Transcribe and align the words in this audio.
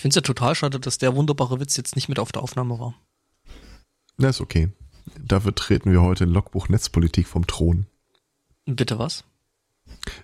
Ich 0.00 0.02
finde 0.02 0.12
es 0.12 0.16
ja 0.16 0.22
total 0.22 0.54
schade, 0.54 0.80
dass 0.80 0.96
der 0.96 1.14
wunderbare 1.14 1.60
Witz 1.60 1.76
jetzt 1.76 1.94
nicht 1.94 2.08
mit 2.08 2.18
auf 2.18 2.32
der 2.32 2.42
Aufnahme 2.42 2.78
war. 2.78 2.94
Na, 4.16 4.30
ist 4.30 4.40
okay. 4.40 4.70
Dafür 5.22 5.54
treten 5.54 5.92
wir 5.92 6.00
heute 6.00 6.24
in 6.24 6.30
Logbuch 6.30 6.70
Netzpolitik 6.70 7.26
vom 7.26 7.46
Thron. 7.46 7.84
Bitte 8.64 8.98
was? 8.98 9.24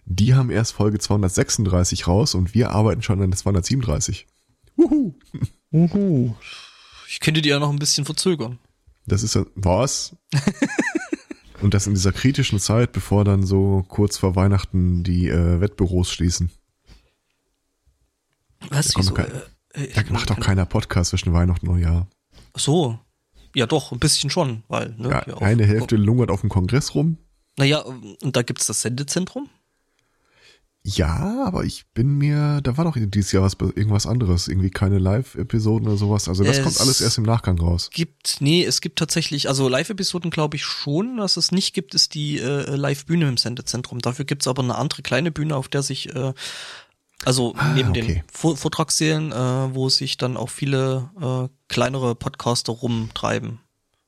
Die 0.06 0.32
haben 0.32 0.48
erst 0.48 0.72
Folge 0.72 0.98
236 0.98 2.06
raus 2.06 2.34
und 2.34 2.54
wir 2.54 2.70
arbeiten 2.70 3.02
schon 3.02 3.20
an 3.20 3.30
der 3.30 3.36
237. 3.36 4.26
Wuhu. 4.76 5.12
Uhu. 5.70 6.34
Ich 7.10 7.20
könnte 7.20 7.42
die 7.42 7.50
ja 7.50 7.58
noch 7.58 7.68
ein 7.68 7.78
bisschen 7.78 8.06
verzögern. 8.06 8.58
Das 9.04 9.22
ist 9.22 9.34
ja, 9.34 9.44
was? 9.56 10.16
und 11.60 11.74
das 11.74 11.86
in 11.86 11.92
dieser 11.92 12.12
kritischen 12.12 12.60
Zeit, 12.60 12.92
bevor 12.92 13.26
dann 13.26 13.44
so 13.44 13.84
kurz 13.88 14.16
vor 14.16 14.36
Weihnachten 14.36 15.04
die 15.04 15.28
äh, 15.28 15.60
Wettbüros 15.60 16.10
schließen. 16.10 16.50
Was? 18.70 18.96
Wieso? 18.96 19.12
kein, 19.12 19.26
Äh, 19.26 19.42
da 19.94 20.02
macht 20.10 20.30
doch 20.30 20.40
keiner 20.40 20.66
Podcast 20.66 21.10
zwischen 21.10 21.32
Weihnachten 21.32 21.68
und 21.68 21.74
Neujahr. 21.76 22.08
So. 22.56 22.98
Ja, 23.54 23.66
doch, 23.66 23.92
ein 23.92 23.98
bisschen 23.98 24.28
schon, 24.30 24.62
weil, 24.68 24.94
ne? 24.98 25.08
Ja, 25.10 25.22
auf- 25.34 25.42
eine 25.42 25.64
Hälfte 25.64 25.96
lungert 25.96 26.30
auf 26.30 26.40
dem 26.42 26.50
Kongress 26.50 26.94
rum. 26.94 27.16
Naja, 27.58 27.78
und 27.80 28.36
da 28.36 28.42
gibt's 28.42 28.66
das 28.66 28.82
Sendezentrum. 28.82 29.48
Ja, 30.88 31.42
aber 31.44 31.64
ich 31.64 31.84
bin 31.94 32.16
mir, 32.16 32.60
da 32.62 32.76
war 32.76 32.84
doch 32.84 32.96
dieses 32.96 33.32
Jahr 33.32 33.42
was, 33.42 33.54
irgendwas 33.54 34.06
anderes, 34.06 34.46
irgendwie 34.46 34.70
keine 34.70 34.98
Live-Episoden 35.00 35.88
oder 35.88 35.96
sowas. 35.96 36.28
Also 36.28 36.44
das 36.44 36.58
Es- 36.58 36.62
kommt 36.64 36.80
alles 36.80 37.00
erst 37.00 37.18
im 37.18 37.24
Nachgang 37.24 37.58
raus. 37.58 37.90
Gibt, 37.92 38.36
nee, 38.40 38.62
es 38.64 38.80
gibt 38.80 38.98
tatsächlich, 39.00 39.48
also 39.48 39.68
Live-Episoden 39.68 40.30
glaube 40.30 40.54
ich 40.56 40.64
schon, 40.64 41.18
was 41.18 41.36
es 41.36 41.50
nicht 41.50 41.74
gibt, 41.74 41.96
ist 41.96 42.14
die 42.14 42.38
äh, 42.38 42.76
Live-Bühne 42.76 43.28
im 43.28 43.36
Sendezentrum. 43.36 43.98
Dafür 43.98 44.26
gibt's 44.26 44.46
aber 44.46 44.62
eine 44.62 44.76
andere 44.76 45.02
kleine 45.02 45.32
Bühne, 45.32 45.56
auf 45.56 45.66
der 45.66 45.82
sich, 45.82 46.14
äh, 46.14 46.32
also 47.24 47.54
Ah, 47.56 47.72
neben 47.74 47.90
okay. 47.90 48.02
den 48.02 48.22
Vor 48.32 48.56
Vortragssälen, 48.56 49.32
äh, 49.32 49.74
wo 49.74 49.88
sich 49.88 50.16
dann 50.16 50.36
auch 50.36 50.50
viele 50.50 51.10
äh, 51.20 51.48
kleinere 51.68 52.14
Podcaster 52.14 52.72
rumtreiben. 52.72 53.60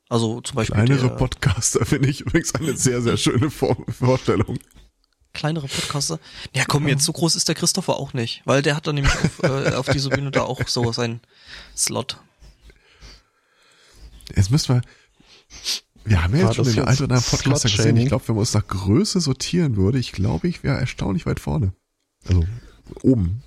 Also 0.09 0.41
zum 0.41 0.55
Beispiel 0.55 0.75
Kleinere 0.75 1.09
der, 1.09 1.15
Podcaster 1.15 1.85
finde 1.85 2.09
ich 2.09 2.21
übrigens 2.21 2.55
eine 2.55 2.75
sehr, 2.75 3.01
sehr 3.01 3.17
schöne 3.17 3.49
Vor 3.51 3.77
Vorstellung. 3.89 4.57
kleinere 5.33 5.67
Podcaster. 5.67 6.19
Ja, 6.55 6.65
komm, 6.67 6.87
jetzt 6.87 7.03
so 7.05 7.11
groß 7.13 7.35
ist 7.35 7.47
der 7.47 7.55
Christopher 7.55 7.97
auch 7.97 8.13
nicht, 8.13 8.41
weil 8.45 8.61
der 8.61 8.75
hat 8.75 8.87
dann 8.87 8.95
nämlich 8.95 9.13
auf, 9.13 9.43
äh, 9.43 9.73
auf 9.75 9.87
dieser 9.89 10.09
Bühne 10.09 10.31
da 10.31 10.41
auch 10.41 10.67
so 10.67 10.91
sein 10.91 11.19
Slot. 11.77 12.17
Jetzt 14.35 14.51
müssen 14.51 14.75
wir, 14.75 14.81
wir 16.05 16.23
haben 16.23 16.35
ja 16.35 16.43
War 16.43 16.49
jetzt 16.49 16.55
schon 16.55 16.65
den 16.65 16.85
einen 16.85 16.97
oder 17.03 17.15
anderen 17.15 17.23
Podcaster 17.23 17.69
gesehen. 17.69 17.97
Ich 17.97 18.07
glaube, 18.07 18.27
wenn 18.27 18.35
man 18.35 18.41
uns 18.41 18.53
nach 18.53 18.65
Größe 18.67 19.19
sortieren 19.19 19.75
würde, 19.75 19.99
ich 19.99 20.11
glaube, 20.11 20.47
ich 20.47 20.63
wäre 20.63 20.77
erstaunlich 20.79 21.25
weit 21.25 21.39
vorne. 21.39 21.73
Also 22.27 22.45
oben. 23.03 23.43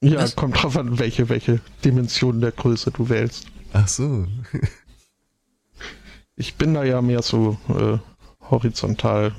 Ja, 0.00 0.20
Was? 0.20 0.36
kommt 0.36 0.62
drauf 0.62 0.76
an, 0.76 0.98
welche, 0.98 1.28
welche 1.28 1.60
Dimension 1.84 2.40
der 2.40 2.52
Größe 2.52 2.90
du 2.90 3.08
wählst. 3.08 3.46
Ach 3.72 3.88
so. 3.88 4.26
Ich 6.36 6.56
bin 6.56 6.74
da 6.74 6.82
ja 6.82 7.00
mehr 7.00 7.22
so 7.22 7.56
äh, 7.68 7.96
horizontal 8.50 9.36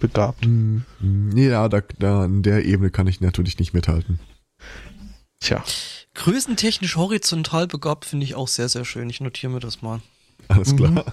begabt. 0.00 0.46
Hm, 0.46 0.82
hm. 0.98 1.36
Ja, 1.36 1.68
da, 1.68 1.82
da 1.98 2.22
an 2.22 2.42
der 2.42 2.64
Ebene 2.64 2.90
kann 2.90 3.06
ich 3.06 3.20
natürlich 3.20 3.58
nicht 3.58 3.74
mithalten. 3.74 4.18
Tja, 5.40 5.62
Größentechnisch 6.18 6.96
horizontal 6.96 7.68
begabt 7.68 8.04
finde 8.04 8.24
ich 8.24 8.34
auch 8.34 8.48
sehr, 8.48 8.68
sehr 8.68 8.84
schön. 8.84 9.08
Ich 9.08 9.20
notiere 9.20 9.52
mir 9.52 9.60
das 9.60 9.82
mal. 9.82 10.00
Alles 10.48 10.74
klar. 10.74 11.04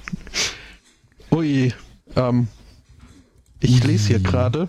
ui, 1.30 1.74
ähm, 2.14 2.48
ich 3.60 3.84
lese 3.84 4.08
hier 4.08 4.20
gerade, 4.20 4.68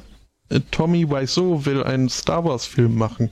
Tommy 0.71 1.09
Wiseau 1.09 1.65
will 1.65 1.83
einen 1.83 2.09
Star 2.09 2.43
Wars 2.45 2.65
Film 2.65 2.95
machen. 2.95 3.31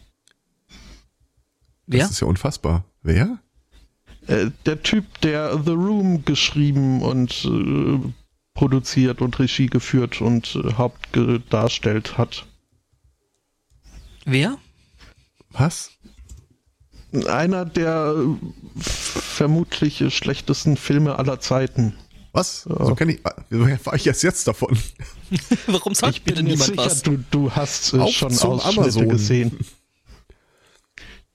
Das 1.87 1.99
Wer? 1.99 2.05
ist 2.09 2.19
ja 2.19 2.27
unfassbar. 2.27 2.85
Wer? 3.03 3.39
Äh, 4.27 4.51
der 4.65 4.81
Typ, 4.81 5.21
der 5.21 5.61
The 5.63 5.71
Room 5.71 6.25
geschrieben 6.25 7.01
und 7.01 7.45
äh, 7.45 7.99
produziert 8.53 9.21
und 9.21 9.37
Regie 9.37 9.67
geführt 9.67 10.21
und 10.21 10.55
äh, 10.55 10.73
hauptdarstellt 10.73 12.17
hat. 12.17 12.45
Wer? 14.25 14.57
Was? 15.51 15.91
Einer 17.27 17.65
der 17.65 18.15
äh, 18.17 18.81
vermutlich 18.81 20.01
äh, 20.01 20.09
schlechtesten 20.09 20.75
Filme 20.75 21.19
aller 21.19 21.39
Zeiten. 21.39 21.95
Was? 22.35 22.65
Ja. 22.69 22.85
So 22.85 22.95
kenne 22.95 23.13
ich. 23.13 23.23
War 23.85 23.93
ich 23.93 24.03
jetzt 24.03 24.21
jetzt 24.21 24.45
davon? 24.45 24.77
Warum 25.67 25.95
sagt 25.95 26.17
ich 26.17 26.25
mir 26.25 26.33
bin 26.33 26.35
denn 26.35 26.45
mir 26.45 26.51
niemand 26.51 26.69
sicher, 26.69 26.85
was? 26.85 27.01
du, 27.01 27.23
du 27.31 27.51
hast 27.51 27.93
äh, 27.93 28.07
schon 28.09 28.33
Ausschnitte 28.33 28.65
Amazon. 28.65 29.07
gesehen. 29.07 29.57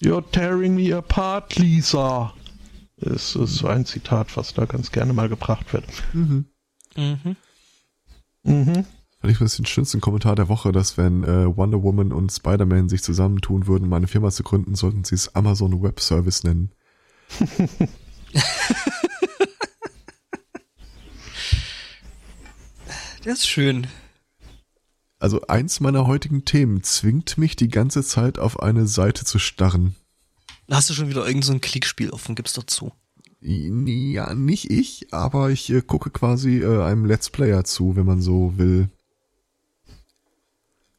You're 0.03 0.31
tearing 0.31 0.75
me 0.75 0.95
apart, 0.95 1.57
Lisa. 1.57 2.35
Es 2.99 3.35
ist 3.35 3.55
so 3.55 3.67
ein 3.67 3.87
Zitat, 3.87 4.37
was 4.37 4.53
da 4.53 4.67
ganz 4.67 4.93
gerne 4.93 5.15
mal 5.15 5.31
gebracht 5.31 5.73
wird. 5.73 5.87
Mhm. 6.13 6.45
Mhm. 6.95 7.37
Mhm. 8.43 8.85
Fand 9.21 9.33
ich 9.33 9.39
das 9.39 9.57
den 9.57 9.65
schönsten 9.65 10.03
Kommentar 10.03 10.37
der 10.37 10.51
Woche, 10.51 10.71
dass 10.71 10.99
wenn 10.99 11.25
äh, 11.25 11.57
Wonder 11.57 11.83
Woman 11.83 12.13
und 12.13 12.31
Spider-Man 12.31 12.91
sich 12.91 13.03
zusammentun 13.03 13.67
würden, 13.67 13.85
um 13.85 13.93
eine 13.95 14.07
Firma 14.07 14.31
zu 14.31 14.43
gründen, 14.43 14.75
sollten 14.75 15.05
sie 15.05 15.15
es 15.15 15.35
Amazon 15.35 15.83
Web 15.83 16.01
Service 16.01 16.45
nennen. 16.45 16.73
Der 23.25 23.33
ist 23.35 23.47
schön. 23.49 23.87
Also 25.19 25.43
eins 25.49 25.81
meiner 25.81 26.07
heutigen 26.07 26.45
Themen 26.45 26.83
zwingt 26.83 27.37
mich 27.37 27.55
die 27.57 27.69
ganze 27.69 28.03
Zeit 28.03 28.39
auf 28.39 28.61
eine 28.61 28.87
Seite 28.87 29.25
zu 29.25 29.39
starren. 29.39 29.95
Da 30.67 30.77
hast 30.77 30.89
du 30.89 30.95
schon 30.95 31.09
wieder 31.09 31.27
irgend 31.27 31.45
so 31.45 31.53
ein 31.53 31.61
Klickspiel 31.61 32.11
offen, 32.11 32.35
gib's 32.35 32.55
doch 32.55 32.65
zu. 32.65 32.93
Ja, 33.43 34.35
nicht 34.35 34.71
ich, 34.71 35.13
aber 35.13 35.51
ich 35.51 35.71
äh, 35.71 35.81
gucke 35.83 36.11
quasi 36.11 36.59
äh, 36.63 36.83
einem 36.83 37.05
Let's 37.07 37.31
Player 37.31 37.65
zu, 37.65 37.97
wenn 37.97 38.07
man 38.07 38.21
so 38.21 38.57
will. 38.57 38.89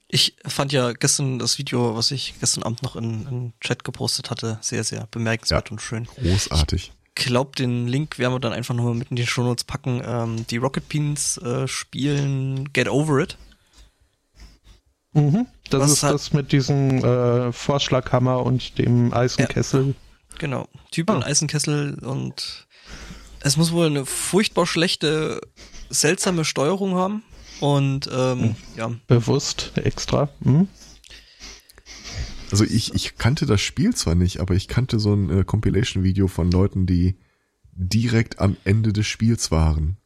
Ich 0.07 0.35
fand 0.45 0.73
ja 0.73 0.91
gestern 0.91 1.39
das 1.39 1.57
Video, 1.57 1.95
was 1.95 2.11
ich 2.11 2.35
gestern 2.39 2.63
Abend 2.63 2.83
noch 2.83 2.95
in, 2.95 3.27
in 3.27 3.53
Chat 3.61 3.83
gepostet 3.83 4.29
hatte, 4.29 4.57
sehr, 4.61 4.83
sehr 4.83 5.07
bemerkenswert 5.09 5.69
Ja. 5.69 5.71
und 5.71 5.79
schön. 5.81 6.05
Großartig. 6.05 6.91
Glaub, 7.15 7.55
den 7.55 7.87
Link 7.87 8.17
werden 8.19 8.33
wir 8.33 8.39
dann 8.39 8.53
einfach 8.53 8.73
nochmal 8.73 8.93
mit 8.93 9.09
in 9.09 9.15
die 9.17 9.27
Shownotes 9.27 9.63
packen. 9.65 10.01
Ähm, 10.05 10.45
die 10.49 10.57
Rocket 10.57 10.87
Beans 10.87 11.37
äh, 11.37 11.67
spielen 11.67 12.71
Get 12.73 12.87
Over 12.89 13.19
It. 13.19 13.37
Mhm. 15.13 15.47
Das 15.69 15.81
Was 15.81 15.91
ist 15.91 16.03
hat- 16.03 16.13
das 16.13 16.33
mit 16.33 16.51
diesem 16.51 17.03
äh, 17.03 17.51
Vorschlaghammer 17.51 18.43
und 18.43 18.77
dem 18.77 19.13
Eisenkessel. 19.13 19.95
Genau. 20.39 20.67
Typ 20.91 21.09
Ah. 21.09 21.15
in 21.17 21.23
Eisenkessel 21.23 21.95
und 22.01 22.67
es 23.41 23.57
muss 23.57 23.71
wohl 23.71 23.87
eine 23.87 24.05
furchtbar 24.05 24.65
schlechte, 24.65 25.41
seltsame 25.89 26.45
Steuerung 26.45 26.95
haben. 26.95 27.23
Und 27.59 28.09
ähm, 28.11 28.55
ja, 28.75 28.89
Bewusst, 29.07 29.73
extra. 29.75 30.29
Mhm. 30.39 30.67
Also 32.51 32.65
ich, 32.65 32.93
ich 32.93 33.17
kannte 33.17 33.45
das 33.45 33.61
Spiel 33.61 33.95
zwar 33.95 34.15
nicht, 34.15 34.39
aber 34.39 34.55
ich 34.55 34.67
kannte 34.67 34.99
so 34.99 35.13
ein 35.13 35.29
äh, 35.29 35.43
Compilation-Video 35.43 36.27
von 36.27 36.51
Leuten, 36.51 36.85
die 36.85 37.15
direkt 37.73 38.39
am 38.39 38.57
Ende 38.63 38.93
des 38.93 39.07
Spiels 39.07 39.51
waren. 39.51 39.97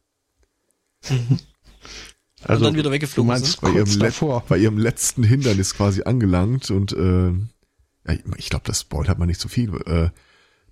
Also, 2.42 2.64
dann 2.64 2.74
wieder 2.74 2.84
du 2.84 2.90
weggeflogen 2.90 3.28
meinst 3.28 3.60
Bei 3.60 3.70
ihrem, 3.70 3.98
davor. 3.98 4.44
bei 4.48 4.58
ihrem 4.58 4.78
letzten 4.78 5.22
Hindernis 5.22 5.74
quasi 5.74 6.02
angelangt 6.02 6.70
und 6.70 6.92
äh, 6.92 7.28
ja, 7.28 8.18
ich 8.36 8.50
glaube, 8.50 8.64
das 8.64 8.82
spoilert 8.82 9.18
man 9.18 9.28
nicht 9.28 9.40
so 9.40 9.48
viel. 9.48 9.74
Äh, 9.86 10.10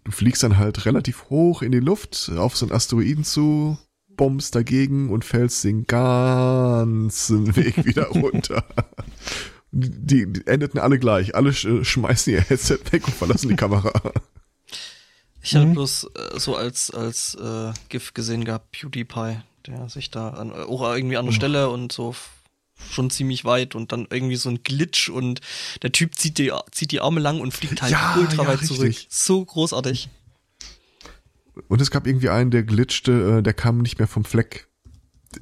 du 0.04 0.12
fliegst 0.12 0.42
dann 0.42 0.58
halt 0.58 0.86
relativ 0.86 1.30
hoch 1.30 1.62
in 1.62 1.72
die 1.72 1.80
Luft 1.80 2.30
auf 2.36 2.56
so 2.56 2.66
einen 2.66 2.72
Asteroiden 2.72 3.24
zu, 3.24 3.76
bombst 4.08 4.54
dagegen 4.54 5.10
und 5.10 5.24
fällst 5.24 5.64
den 5.64 5.86
ganzen 5.86 7.56
Weg 7.56 7.84
wieder 7.84 8.06
runter. 8.08 8.64
Die, 9.76 10.32
die 10.32 10.46
endeten 10.46 10.78
alle 10.78 10.98
gleich. 11.00 11.34
Alle 11.34 11.52
sch 11.52 11.66
schmeißen 11.82 12.32
ihr 12.32 12.40
Headset 12.42 12.78
weg 12.92 13.06
und 13.08 13.14
verlassen 13.14 13.48
die 13.48 13.56
Kamera. 13.56 13.92
ich 15.42 15.56
habe 15.56 15.66
Mhm. 15.66 15.72
bloß 15.72 16.04
äh, 16.14 16.38
so 16.38 16.54
als 16.56 16.90
als 16.92 17.34
äh, 17.34 17.72
GIF 17.88 18.14
gesehen 18.14 18.44
gehabt, 18.44 18.70
PewDiePie, 18.70 19.38
der 19.66 19.88
sich 19.88 20.10
da 20.12 20.30
an, 20.30 20.52
auch 20.52 20.82
irgendwie 20.94 21.16
an 21.16 21.26
der 21.26 21.32
Stelle 21.32 21.70
und 21.70 21.90
so 21.92 22.14
schon 22.90 23.10
ziemlich 23.10 23.44
weit 23.44 23.74
und 23.74 23.90
dann 23.92 24.06
irgendwie 24.10 24.36
so 24.36 24.48
ein 24.48 24.62
Glitch 24.62 25.08
und 25.08 25.40
der 25.82 25.90
Typ 25.92 26.14
zieht 26.16 26.38
die 26.38 26.52
zieht 26.70 26.92
die 26.92 27.00
Arme 27.00 27.20
lang 27.20 27.40
und 27.40 27.52
fliegt 27.52 27.82
halt 27.82 27.90
Ja, 27.92 28.16
ultra 28.18 28.42
ja, 28.44 28.48
weit 28.50 28.64
zurück. 28.64 28.82
richtig. 28.88 29.06
So 29.10 29.44
großartig. 29.44 30.08
Und 31.68 31.80
es 31.80 31.90
gab 31.90 32.06
irgendwie 32.06 32.28
einen, 32.30 32.50
der 32.50 32.62
glitschte, 32.64 33.38
äh, 33.38 33.42
der 33.42 33.54
kam 33.54 33.78
nicht 33.78 33.98
mehr 33.98 34.08
vom 34.08 34.24
Fleck. 34.24 34.68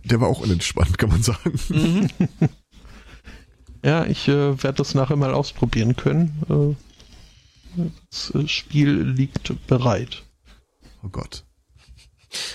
Der 0.04 0.20
war 0.20 0.28
auch 0.28 0.40
unentspannt, 0.40 0.96
kann 0.98 1.08
man 1.10 1.22
sagen. 1.22 1.58
Mhm. 1.68 2.08
Ja, 3.82 4.06
ich 4.06 4.28
äh, 4.28 4.62
werde 4.62 4.78
das 4.78 4.94
nachher 4.94 5.16
mal 5.16 5.34
ausprobieren 5.34 5.96
können. 5.96 6.76
Äh, 7.76 7.84
das 8.10 8.32
äh, 8.34 8.46
Spiel 8.48 9.02
liegt 9.02 9.52
bereit. 9.66 10.22
Oh 11.02 11.08
Gott. 11.08 11.44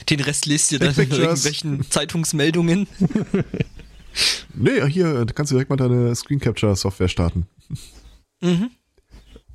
Den 0.09 0.21
Rest 0.21 0.45
lest 0.45 0.71
ihr 0.71 0.79
dann 0.79 0.95
in 0.95 1.11
irgendwelchen 1.11 1.89
Zeitungsmeldungen. 1.89 2.87
Nee, 4.53 4.89
hier, 4.89 5.25
da 5.25 5.33
kannst 5.33 5.51
du 5.51 5.55
direkt 5.55 5.69
mal 5.69 5.75
deine 5.75 6.15
Screen 6.15 6.39
Capture 6.39 6.75
Software 6.75 7.07
starten. 7.07 7.45
Mhm. 8.41 8.71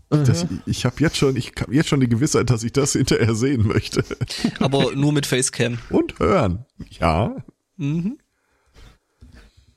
Das, 0.08 0.46
ich 0.66 0.84
habe 0.84 0.96
jetzt 1.00 1.16
schon, 1.16 1.36
ich 1.36 1.52
habe 1.58 1.74
jetzt 1.74 1.88
schon 1.88 2.00
die 2.00 2.08
Gewissheit, 2.08 2.50
dass 2.50 2.62
ich 2.62 2.72
das 2.72 2.92
hinterher 2.92 3.34
sehen 3.34 3.66
möchte. 3.66 4.04
Aber 4.60 4.94
nur 4.94 5.12
mit 5.12 5.24
Facecam. 5.24 5.78
Und 5.88 6.18
hören. 6.18 6.66
Ja. 7.00 7.34
Mhm. 7.78 8.18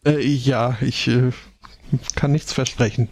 Äh, 0.05 0.19
ja, 0.19 0.77
ich 0.81 1.07
äh, 1.07 1.31
kann 2.15 2.31
nichts 2.31 2.53
versprechen. 2.53 3.09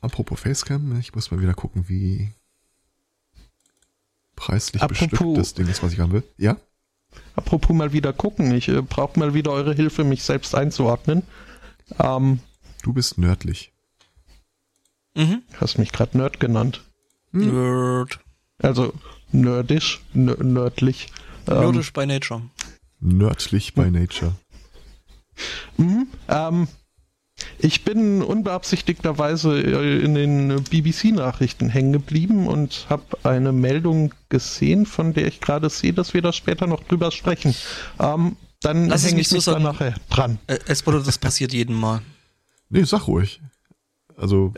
Apropos 0.00 0.40
Facecam, 0.40 0.98
ich 1.00 1.14
muss 1.14 1.30
mal 1.30 1.40
wieder 1.40 1.54
gucken, 1.54 1.88
wie 1.88 2.30
preislich 4.36 4.82
Apropos- 4.82 5.08
bestückt 5.10 5.36
das 5.38 5.54
Ding 5.54 5.68
ist, 5.68 5.82
was 5.82 5.92
ich 5.92 6.00
haben 6.00 6.12
will. 6.12 6.24
Ja? 6.36 6.56
Apropos 7.36 7.74
mal 7.74 7.92
wieder 7.92 8.12
gucken, 8.12 8.52
ich 8.52 8.68
äh, 8.68 8.82
brauche 8.82 9.18
mal 9.18 9.34
wieder 9.34 9.52
eure 9.52 9.74
Hilfe, 9.74 10.04
mich 10.04 10.22
selbst 10.22 10.54
einzuordnen. 10.54 11.22
Ähm, 11.98 12.40
Du 12.82 12.92
bist 12.92 13.16
nördlich. 13.18 13.72
Mhm. 15.14 15.42
hast 15.60 15.78
mich 15.78 15.92
gerade 15.92 16.18
Nerd 16.18 16.40
genannt. 16.40 16.82
Nerd. 17.32 18.18
Also 18.58 18.92
nerdisch, 19.32 20.02
nö- 20.14 20.42
nördlich. 20.42 21.06
Ähm, 21.46 21.60
Nerdisch 21.60 21.92
by 21.92 22.04
Nature. 22.06 22.42
Nördlich 23.00 23.74
by 23.74 23.90
Nature. 23.90 24.34
Mhm. 25.76 26.08
Ähm, 26.28 26.68
ich 27.58 27.84
bin 27.84 28.22
unbeabsichtigterweise 28.22 29.60
äh, 29.60 30.04
in 30.04 30.14
den 30.14 30.62
BBC-Nachrichten 30.64 31.68
hängen 31.68 31.92
geblieben 31.92 32.46
und 32.46 32.86
habe 32.88 33.04
eine 33.22 33.52
Meldung 33.52 34.12
gesehen, 34.28 34.86
von 34.86 35.14
der 35.14 35.26
ich 35.26 35.40
gerade 35.40 35.70
sehe, 35.70 35.92
dass 35.92 36.14
wir 36.14 36.22
da 36.22 36.32
später 36.32 36.66
noch 36.66 36.82
drüber 36.84 37.10
sprechen. 37.10 37.54
Ähm, 37.98 38.36
dann 38.60 38.90
es 38.90 39.06
hänge 39.06 39.20
ich 39.20 39.28
so 39.28 39.36
mich 39.36 39.44
da 39.44 39.58
nachher 39.58 39.94
dran. 40.10 40.38
Äh, 40.46 40.58
Espoto, 40.66 41.00
das 41.00 41.18
passiert 41.18 41.52
jedem 41.52 41.76
Mal. 41.76 42.02
Nee, 42.70 42.84
sag 42.84 43.06
ruhig. 43.08 43.40
Also, 44.16 44.54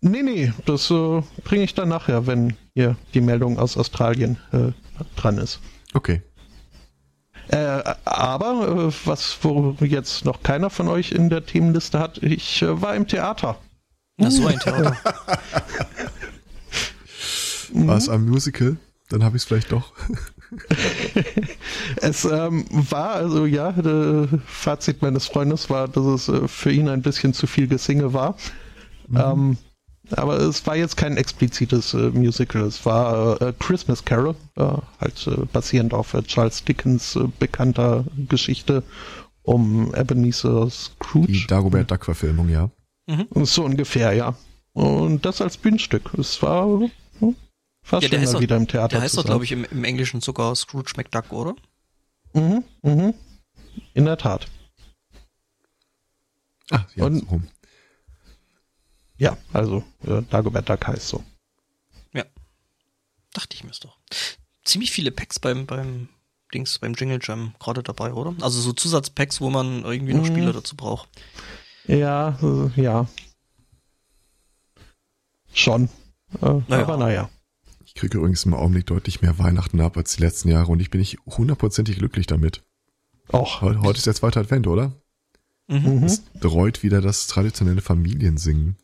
Nee, 0.00 0.22
nee, 0.22 0.52
das 0.66 0.90
äh, 0.90 1.22
bringe 1.44 1.64
ich 1.64 1.74
dann 1.74 1.88
nachher, 1.88 2.26
wenn 2.26 2.56
hier 2.74 2.96
die 3.14 3.20
Meldung 3.20 3.58
aus 3.58 3.76
Australien 3.76 4.38
äh, 4.52 4.72
dran 5.16 5.38
ist. 5.38 5.60
okay. 5.94 6.22
Äh, 7.52 7.82
aber, 8.06 8.88
äh, 8.88 8.92
was 9.04 9.36
wo 9.42 9.76
jetzt 9.80 10.24
noch 10.24 10.42
keiner 10.42 10.70
von 10.70 10.88
euch 10.88 11.12
in 11.12 11.28
der 11.28 11.44
Themenliste 11.44 11.98
hat, 11.98 12.22
ich 12.22 12.62
äh, 12.62 12.80
war 12.80 12.96
im 12.96 13.06
Theater. 13.06 13.58
Na, 14.16 14.30
so 14.30 14.46
ein 14.46 14.58
Theater. 14.58 14.96
War 17.74 17.96
es 17.96 18.08
ein 18.08 18.24
Musical? 18.24 18.78
Dann 19.10 19.22
habe 19.22 19.36
ich 19.36 19.42
es 19.42 19.46
vielleicht 19.46 19.70
doch. 19.70 19.92
Es 22.02 22.26
ähm, 22.26 22.66
war, 22.70 23.12
also 23.12 23.46
ja, 23.46 23.70
äh, 23.70 24.28
Fazit 24.44 25.00
meines 25.00 25.26
Freundes 25.26 25.70
war, 25.70 25.88
dass 25.88 26.04
es 26.04 26.28
äh, 26.28 26.46
für 26.46 26.70
ihn 26.70 26.90
ein 26.90 27.00
bisschen 27.00 27.32
zu 27.32 27.46
viel 27.46 27.66
Gesinge 27.68 28.12
war. 28.12 28.36
Ähm, 29.14 29.56
aber 30.10 30.38
es 30.40 30.66
war 30.66 30.76
jetzt 30.76 30.96
kein 30.96 31.16
explizites 31.16 31.94
äh, 31.94 32.10
Musical. 32.10 32.62
Es 32.62 32.84
war 32.84 33.40
äh, 33.40 33.52
Christmas 33.58 34.04
Carol, 34.04 34.34
äh, 34.56 34.64
halt 35.00 35.26
äh, 35.26 35.46
basierend 35.52 35.94
auf 35.94 36.14
äh, 36.14 36.22
Charles 36.22 36.64
Dickens 36.64 37.16
äh, 37.16 37.28
bekannter 37.38 38.04
Geschichte 38.28 38.82
um 39.42 39.94
Ebenezer 39.94 40.68
Scrooge. 40.70 41.32
Die 41.32 41.46
Dagobert 41.46 41.90
Duck-Verfilmung, 41.90 42.48
ja. 42.48 42.70
So 43.34 43.64
ungefähr, 43.64 44.12
ja. 44.12 44.36
Und 44.72 45.24
das 45.24 45.40
als 45.40 45.56
Bühnenstück. 45.56 46.14
Es 46.14 46.40
war 46.42 46.66
hm, 47.18 47.36
fast 47.84 48.04
Ja, 48.04 48.08
der 48.08 48.22
schon 48.24 48.34
mal 48.34 48.40
wieder 48.40 48.56
im 48.56 48.68
Theater. 48.68 48.88
Der 48.96 49.00
heißt 49.02 49.18
doch, 49.18 49.24
glaube 49.24 49.44
ich, 49.44 49.52
im, 49.52 49.64
im 49.64 49.84
Englischen 49.84 50.20
sogar 50.20 50.54
Scrooge 50.54 50.92
McDuck, 50.96 51.32
oder? 51.32 51.54
Mhm, 52.32 52.64
mhm. 52.82 53.14
In 53.94 54.04
der 54.04 54.16
Tat. 54.16 54.46
Ah, 56.70 56.86
ja, 56.94 57.04
Und- 57.04 57.20
so 57.20 57.26
rum. 57.26 57.48
Ja, 59.22 59.36
also 59.52 59.84
äh, 60.04 60.22
Dagobert 60.30 60.68
Duck 60.68 60.86
heißt 60.88 61.08
so. 61.08 61.22
Dachte 63.34 63.56
ich 63.56 63.64
mir's 63.64 63.80
doch. 63.80 63.96
Ziemlich 64.62 64.90
viele 64.90 65.10
Packs 65.10 65.38
beim, 65.38 65.64
beim 65.64 66.10
Dings, 66.52 66.78
beim 66.80 66.92
Jingle 66.92 67.18
Jam 67.22 67.54
gerade 67.58 67.82
dabei, 67.82 68.12
oder? 68.12 68.34
Also 68.42 68.60
so 68.60 68.74
Zusatzpacks, 68.74 69.40
wo 69.40 69.48
man 69.48 69.84
irgendwie 69.84 70.12
noch 70.12 70.20
Mhm. 70.24 70.26
Spiele 70.26 70.52
dazu 70.52 70.76
braucht. 70.76 71.08
Ja, 71.86 72.38
äh, 72.42 72.78
ja. 72.82 73.06
Schon. 75.54 75.88
Äh, 76.42 76.60
Naja. 76.68 76.82
Aber 76.82 76.98
naja. 76.98 77.30
Ich 77.86 77.94
kriege 77.94 78.18
übrigens 78.18 78.44
im 78.44 78.52
Augenblick 78.52 78.84
deutlich 78.86 79.22
mehr 79.22 79.38
Weihnachten 79.38 79.80
ab 79.80 79.96
als 79.96 80.16
die 80.16 80.22
letzten 80.22 80.50
Jahre 80.50 80.70
und 80.70 80.80
ich 80.80 80.90
bin 80.90 81.00
nicht 81.00 81.16
hundertprozentig 81.24 81.96
glücklich 81.96 82.26
damit. 82.26 82.62
Och. 83.32 83.62
Heute, 83.62 83.96
ist 83.96 84.06
der 84.06 84.14
zweite 84.14 84.40
Advent, 84.40 84.66
oder? 84.66 84.92
Mhm. 85.68 86.00
Mhm. 86.00 86.04
Es 86.04 86.22
reut 86.44 86.82
wieder 86.82 87.00
das 87.00 87.28
traditionelle 87.28 87.80
Familiensingen. 87.80 88.76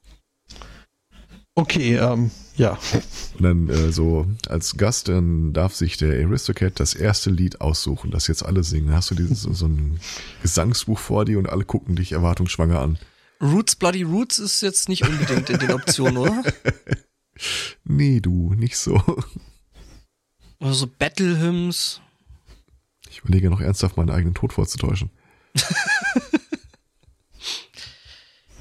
Okay, 1.59 1.97
ähm, 1.97 2.31
ja. 2.55 2.79
Und 3.37 3.43
dann 3.43 3.69
äh, 3.69 3.91
so 3.91 4.29
als 4.47 4.77
Gast, 4.77 5.09
dann 5.09 5.53
darf 5.53 5.75
sich 5.75 5.97
der 5.97 6.25
Aristocat 6.25 6.79
das 6.79 6.95
erste 6.95 7.31
Lied 7.31 7.61
aussuchen, 7.61 8.13
das 8.13 8.29
jetzt 8.29 8.45
alle 8.45 8.63
singen. 8.63 8.87
Dann 8.87 8.95
hast 8.95 9.11
du 9.11 9.17
dieses, 9.17 9.43
so, 9.43 9.53
so 9.53 9.67
ein 9.67 9.99
Gesangsbuch 10.41 11.01
vor 11.01 11.25
dir 11.25 11.37
und 11.37 11.49
alle 11.49 11.65
gucken 11.65 11.97
dich 11.97 12.13
erwartungsschwanger 12.13 12.81
an. 12.81 12.97
Roots 13.43 13.75
Bloody 13.75 14.05
Roots 14.05 14.39
ist 14.39 14.61
jetzt 14.61 14.89
nicht 14.89 15.05
unbedingt 15.05 15.51
in 15.51 15.59
den 15.59 15.73
Optionen, 15.73 16.19
oder? 16.19 16.45
Nee, 17.85 18.19
du, 18.19 18.53
nicht 18.55 18.77
so. 18.77 19.01
Oder 20.59 20.75
so 20.75 20.89
Battle 20.89 21.39
Hymns. 21.41 22.01
Ich 23.09 23.21
überlege 23.21 23.49
noch 23.49 23.61
ernsthaft, 23.61 23.97
meinen 23.97 24.11
eigenen 24.11 24.35
Tod 24.35 24.53
vorzutäuschen. 24.53 25.11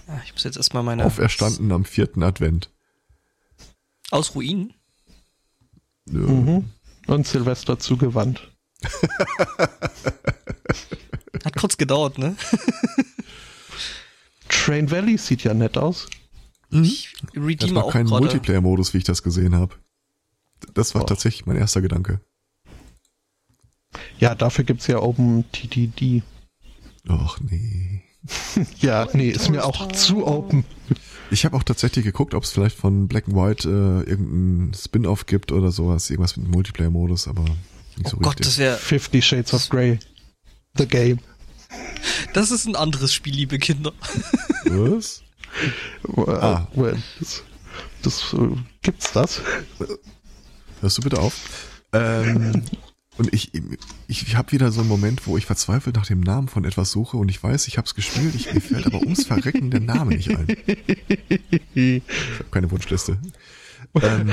Ja, 0.07 0.21
ich 0.23 0.31
muss 0.31 0.45
jetzt 0.45 0.55
erstmal 0.55 0.83
meine. 0.83 1.03
Auferstanden 1.03 1.71
am 1.73 1.83
vierten 1.83 2.23
Advent. 2.23 2.69
Aus 4.11 4.35
Ruinen? 4.35 4.73
Nö. 6.05 6.27
Mhm. 6.27 6.65
Und 7.07 7.27
Silvester 7.27 7.79
zugewandt. 7.79 8.51
Hat 11.43 11.55
kurz 11.57 11.77
gedauert, 11.77 12.17
ne? 12.17 12.35
Train 14.49 14.89
Valley 14.91 15.17
sieht 15.17 15.43
ja 15.43 15.53
nett 15.53 15.77
aus. 15.77 16.07
Ich 16.69 17.13
Das 17.57 17.73
war 17.73 17.85
auch 17.85 17.93
kein. 17.93 18.07
Multiplayer-Modus, 18.07 18.93
wie 18.93 18.97
ich 18.99 19.03
das 19.05 19.23
gesehen 19.23 19.55
habe. 19.55 19.75
Das 20.73 20.95
war 20.95 21.03
Oh. 21.03 21.05
tatsächlich 21.05 21.45
mein 21.45 21.55
erster 21.55 21.81
Gedanke. 21.81 22.19
Ja, 24.19 24.35
dafür 24.35 24.65
gibt's 24.65 24.87
ja 24.87 24.99
OpenTTD. 24.99 26.23
Och 27.07 27.39
nee. 27.39 28.03
Ja, 28.81 29.07
nee, 29.13 29.29
ist 29.29 29.49
mir 29.49 29.63
auch 29.63 29.89
zu 29.93 30.27
open. 30.27 30.65
Ich 31.29 31.43
habe 31.45 31.57
auch 31.57 31.63
tatsächlich 31.63 32.05
geguckt, 32.05 32.33
ob 32.33 32.43
es 32.43 32.51
vielleicht 32.51 32.77
von 32.77 33.07
Black 33.07 33.27
and 33.27 33.35
White 33.35 33.67
äh, 33.67 34.09
irgendein 34.09 34.73
Spin-off 34.73 35.25
gibt 35.25 35.51
oder 35.51 35.71
sowas, 35.71 36.09
irgendwas 36.09 36.37
mit 36.37 36.47
Multiplayer-Modus, 36.49 37.27
aber 37.27 37.43
nicht 37.97 38.09
so 38.09 38.17
Oh 38.17 38.19
Gott, 38.21 38.33
richtig. 38.39 38.45
das 38.47 38.57
wäre. 38.57 38.77
Fifty 38.77 39.21
Shades 39.21 39.53
of 39.53 39.67
Grey. 39.69 39.99
The 40.77 40.85
Game. 40.87 41.19
Das 42.33 42.51
ist 42.51 42.65
ein 42.65 42.75
anderes 42.75 43.13
Spiel, 43.13 43.33
liebe 43.33 43.59
Kinder. 43.59 43.91
Was? 44.65 45.21
Ah. 46.27 46.67
Well, 46.75 47.01
das, 47.19 47.43
das 48.03 48.33
äh, 48.33 48.55
gibt's 48.81 49.11
das? 49.11 49.41
Hörst 50.81 50.97
du 50.97 51.01
bitte 51.01 51.19
auf? 51.19 51.33
Ähm, 51.93 52.63
und 53.17 53.33
ich, 53.33 53.51
ich 54.07 54.35
habe 54.35 54.51
wieder 54.51 54.71
so 54.71 54.81
einen 54.81 54.89
Moment, 54.89 55.25
wo 55.27 55.37
ich 55.37 55.45
verzweifelt 55.45 55.95
nach 55.95 56.05
dem 56.05 56.19
Namen 56.21 56.47
von 56.47 56.65
etwas 56.65 56.91
suche 56.91 57.17
und 57.17 57.29
ich 57.29 57.41
weiß, 57.41 57.67
ich 57.67 57.77
habe 57.77 57.85
es 57.85 57.95
gespielt, 57.95 58.35
ich, 58.35 58.53
mir 58.53 58.61
fällt 58.61 58.85
aber 58.85 58.99
ums 59.01 59.25
Verrecken 59.25 59.71
der 59.71 59.79
Name 59.79 60.15
nicht 60.15 60.29
ein. 60.29 60.47
Ich 61.73 62.03
habe 62.39 62.49
keine 62.51 62.69
Wunschliste. 62.71 63.17
Ähm, 64.01 64.29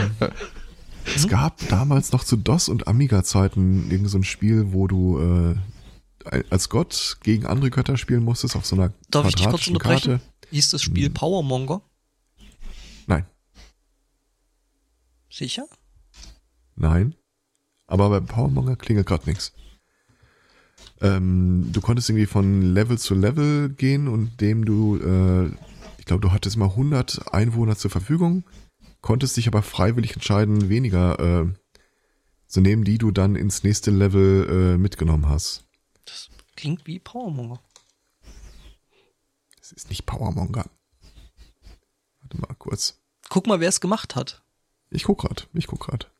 es 1.16 1.28
gab 1.28 1.66
damals 1.68 2.12
noch 2.12 2.24
zu 2.24 2.36
DOS 2.36 2.68
und 2.68 2.86
Amiga-Zeiten 2.88 3.90
irgend 3.90 4.10
so 4.10 4.18
ein 4.18 4.24
Spiel, 4.24 4.72
wo 4.72 4.86
du 4.86 5.56
äh, 6.26 6.42
als 6.50 6.68
Gott 6.68 7.18
gegen 7.22 7.46
andere 7.46 7.70
Götter 7.70 7.96
spielen 7.96 8.24
musstest 8.24 8.56
auf 8.56 8.64
so 8.66 8.76
einer 8.76 8.92
Darf 9.10 9.28
ich 9.28 9.34
dich 9.34 9.46
kurz 9.48 9.66
unterbrechen? 9.66 10.18
Karte. 10.18 10.24
Hieß 10.50 10.70
das 10.70 10.82
Spiel 10.82 11.06
Hm. 11.06 11.14
Powermonger? 11.14 11.82
Nein, 13.06 13.26
Sicher? 15.30 15.64
nein. 16.76 17.14
Aber 17.86 18.08
bei 18.08 18.20
Powermonger 18.20 18.76
klingelt 18.76 19.06
gerade 19.06 19.28
nichts. 19.28 19.52
Ähm, 21.00 21.70
du 21.72 21.80
konntest 21.80 22.08
irgendwie 22.08 22.26
von 22.26 22.62
Level 22.62 22.98
zu 22.98 23.14
Level 23.14 23.68
gehen 23.68 24.08
und 24.08 24.40
dem 24.40 24.64
du, 24.64 24.96
äh, 24.96 25.46
ich 25.98 26.04
glaube, 26.04 26.20
du 26.20 26.32
hattest 26.32 26.56
mal 26.56 26.70
100 26.70 27.32
Einwohner 27.32 27.76
zur 27.76 27.90
Verfügung, 27.90 28.44
konntest 29.00 29.36
dich 29.36 29.48
aber 29.48 29.62
freiwillig 29.62 30.14
entscheiden, 30.14 30.68
weniger 30.68 31.18
äh, 31.18 31.52
zu 32.46 32.60
nehmen, 32.60 32.84
die 32.84 32.98
du 32.98 33.10
dann 33.10 33.36
ins 33.36 33.64
nächste 33.64 33.90
Level 33.90 34.74
äh, 34.74 34.78
mitgenommen 34.78 35.28
hast. 35.28 35.64
Das 36.04 36.28
klingt 36.56 36.86
wie 36.86 37.00
Powermonger. 37.00 37.60
Es 39.60 39.72
ist 39.72 39.88
nicht 39.88 40.06
Powermonger. 40.06 40.66
Warte 42.20 42.38
mal 42.38 42.54
kurz. 42.58 43.02
Guck 43.28 43.46
mal, 43.46 43.60
wer 43.60 43.68
es 43.68 43.80
gemacht 43.80 44.14
hat. 44.14 44.42
Ich 44.90 45.04
guck 45.04 45.20
grad, 45.20 45.48
ich 45.54 45.66
guck 45.66 45.80
grad. 45.80 46.13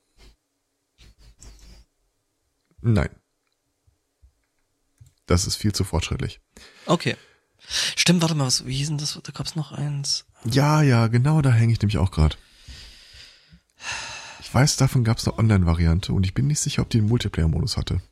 Nein. 2.85 3.09
Das 5.25 5.47
ist 5.47 5.57
viel 5.57 5.73
zu 5.73 5.85
fortschrittlich. 5.85 6.41
Okay. 6.85 7.17
Stimmt, 7.97 8.21
warte 8.21 8.35
mal, 8.35 8.45
was, 8.45 8.67
wie 8.67 8.75
hieß 8.75 8.89
denn 8.89 8.99
das? 8.99 9.19
Da 9.23 9.33
gab's 9.33 9.57
noch 9.57 9.73
eins. 9.73 10.27
Ja, 10.45 10.83
ja, 10.83 11.07
genau 11.07 11.41
da 11.41 11.51
hänge 11.51 11.73
ich 11.73 11.81
nämlich 11.81 11.97
auch 11.97 12.11
grad. 12.11 12.37
Ich 14.41 14.53
weiß, 14.53 14.77
davon 14.77 15.03
gab 15.03 15.17
es 15.17 15.27
eine 15.27 15.39
Online-Variante 15.39 16.13
und 16.13 16.27
ich 16.27 16.35
bin 16.35 16.47
nicht 16.47 16.61
sicher, 16.61 16.83
ob 16.83 16.91
die 16.91 16.99
einen 16.99 17.09
Multiplayer-Modus 17.09 17.79
hatte. 17.79 18.03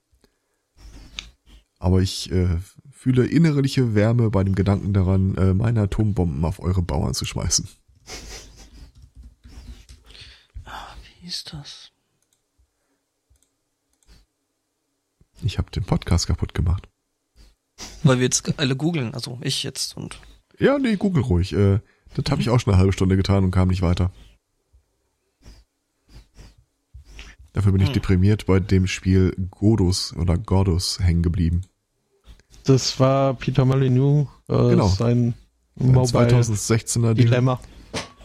Aber 1.79 2.01
ich 2.01 2.33
äh, 2.33 2.59
fühle 2.91 3.27
innerliche 3.27 3.95
Wärme 3.95 4.31
bei 4.31 4.43
dem 4.43 4.55
Gedanken 4.55 4.95
daran, 4.95 5.37
äh, 5.37 5.53
meine 5.53 5.83
Atombomben 5.83 6.43
auf 6.47 6.61
eure 6.61 6.81
Bauern 6.81 7.13
zu 7.13 7.27
schmeißen. 7.27 7.69
Wie 11.21 11.27
ist 11.27 11.53
das? 11.53 11.92
Ich 15.43 15.59
habe 15.59 15.71
den 15.71 15.85
Podcast 15.85 16.27
kaputt 16.27 16.55
gemacht. 16.55 16.89
Weil 18.03 18.19
wir 18.19 18.25
jetzt 18.25 18.59
alle 18.59 18.77
googeln, 18.77 19.15
also 19.15 19.39
ich 19.43 19.63
jetzt 19.63 19.97
und. 19.97 20.19
Ja, 20.59 20.79
nee, 20.79 20.97
google 20.97 21.23
ruhig. 21.23 21.53
Äh, 21.53 21.81
das 22.15 22.31
habe 22.31 22.41
ich 22.43 22.51
auch 22.51 22.61
schon 22.61 22.73
eine 22.73 22.81
halbe 22.81 22.93
Stunde 22.93 23.17
getan 23.17 23.45
und 23.45 23.51
kam 23.51 23.69
nicht 23.69 23.83
weiter. 23.83 24.13
Dafür 27.53 27.73
bin 27.73 27.81
ich 27.83 27.89
Hm. 27.89 27.95
deprimiert 27.95 28.47
bei 28.47 28.61
dem 28.61 28.87
Spiel 28.87 29.35
Godus 29.51 30.15
oder 30.17 30.39
Godus 30.39 31.01
hängen 31.01 31.23
geblieben. 31.23 31.63
Das 32.65 32.99
war 33.01 33.35
Peter 33.35 33.65
Molyneux, 33.65 34.29
äh, 34.49 34.53
Genau. 34.71 34.89
sein 34.89 35.35
Ein 35.79 35.93
Mobile 35.93 36.29
2016er 36.29 37.15
Ding. 37.15 37.27
Dilemma. 37.27 37.61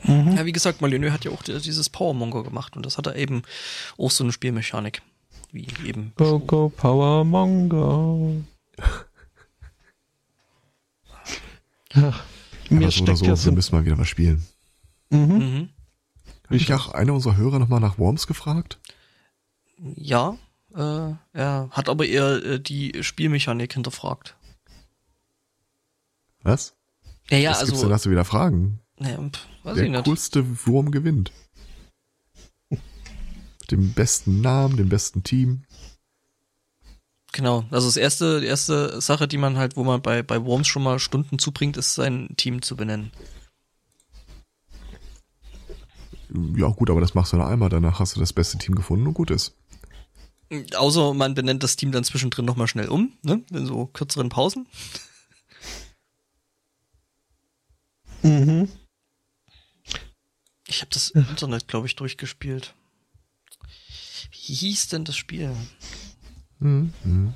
Ja, 0.04 0.46
wie 0.46 0.52
gesagt, 0.54 0.80
Molyneux 0.80 1.12
hat 1.12 1.26
ja 1.26 1.32
auch 1.32 1.42
die- 1.44 1.60
dieses 1.60 1.90
Powermonger 1.90 2.44
gemacht 2.44 2.78
und 2.78 2.86
das 2.86 2.98
hat 2.98 3.08
er 3.08 3.16
eben 3.16 3.42
auch 3.98 4.12
so 4.12 4.24
eine 4.24 4.32
Spielmechanik. 4.32 5.02
Wie 5.52 5.68
eben. 5.86 6.12
Go, 6.16 6.40
go, 6.40 6.70
Power 6.70 7.24
Mongo. 7.24 8.44
Ach, 8.80 9.06
Ja, 11.94 12.14
mir 12.70 12.78
oder 12.82 12.92
steckt 12.92 13.18
so, 13.18 13.26
ja 13.26 13.32
wir 13.32 13.38
so. 13.38 13.52
müssen 13.52 13.76
mal 13.76 13.86
wieder 13.86 13.98
was 13.98 14.08
spielen. 14.08 14.46
Mhm. 15.10 15.20
Mhm. 15.20 15.70
Hat 16.44 16.52
mich 16.52 16.74
auch 16.74 16.94
einer 16.94 17.14
unserer 17.14 17.38
Hörer 17.38 17.60
nochmal 17.60 17.80
nach 17.80 17.98
Worms 17.98 18.28
gefragt? 18.28 18.80
Ja, 19.96 20.38
äh, 20.76 21.12
er 21.34 21.70
hat 21.72 21.90
aber 21.90 22.06
eher 22.06 22.44
äh, 22.44 22.60
die 22.60 23.02
Spielmechanik 23.04 23.74
hinterfragt. 23.74 24.36
Was? 26.44 26.76
Ja, 27.30 27.38
ja, 27.38 27.52
was 27.52 27.60
gibt's 27.60 27.72
denn 27.82 27.86
also, 27.86 27.90
da 27.90 28.00
zu 28.00 28.12
wieder 28.12 28.26
Fragen? 28.26 28.80
naja, 29.00 29.18
pf, 29.18 29.48
weiß 29.64 29.76
Der 29.76 29.84
ich 29.86 29.92
nicht. 29.92 30.06
coolste 30.06 30.66
Wurm 30.68 30.92
gewinnt. 30.92 31.32
Dem 33.72 33.94
besten 33.94 34.42
Namen, 34.42 34.78
dem 34.78 34.90
besten 34.90 35.24
Team. 35.24 35.64
Genau, 37.34 37.66
also 37.70 37.88
das 37.88 37.98
erste, 37.98 38.40
die 38.42 38.48
erste 38.48 39.02
Sache, 39.02 39.28
die 39.28 39.38
man 39.38 39.58
halt, 39.58 39.76
wo 39.76 39.84
man 39.84 40.02
bei, 40.02 40.24
bei 40.24 40.44
Worms 40.44 40.68
schon 40.68 40.84
mal 40.84 40.98
Stunden 41.00 41.38
zubringt, 41.38 41.78
ist 41.78 41.96
sein 41.96 42.34
Team 42.38 42.62
zu 42.62 42.76
benennen. 42.76 43.12
Ja 46.56 46.68
gut, 46.68 46.90
aber 46.90 47.02
das 47.02 47.14
machst 47.14 47.34
du 47.34 47.38
nur 47.38 47.48
einmal. 47.48 47.70
Danach 47.70 48.00
hast 48.00 48.16
du 48.16 48.20
das 48.20 48.34
beste 48.34 48.58
Team 48.58 48.76
gefunden 48.76 49.08
und 49.08 49.14
gut 49.14 49.32
ist. 49.32 49.56
Außer 50.76 51.14
man 51.14 51.34
benennt 51.34 51.64
das 51.64 51.76
Team 51.76 51.92
dann 51.92 52.04
zwischendrin 52.04 52.46
nochmal 52.46 52.68
schnell 52.68 52.88
um, 52.88 53.14
ne? 53.22 53.44
In 53.52 53.66
so 53.66 53.86
kürzeren 53.88 54.30
Pausen. 54.30 54.68
Mhm. 58.24 58.70
Ich 60.68 60.82
habe 60.82 60.90
das 60.92 61.12
Internet, 61.12 61.68
glaube 61.68 61.88
ich, 61.88 61.96
durchgespielt. 61.96 62.74
Wie 64.48 64.54
hieß 64.54 64.88
denn 64.88 65.04
das 65.04 65.18
Spiel? 65.18 65.52
Mhm. 66.60 66.94
Mhm. 67.04 67.34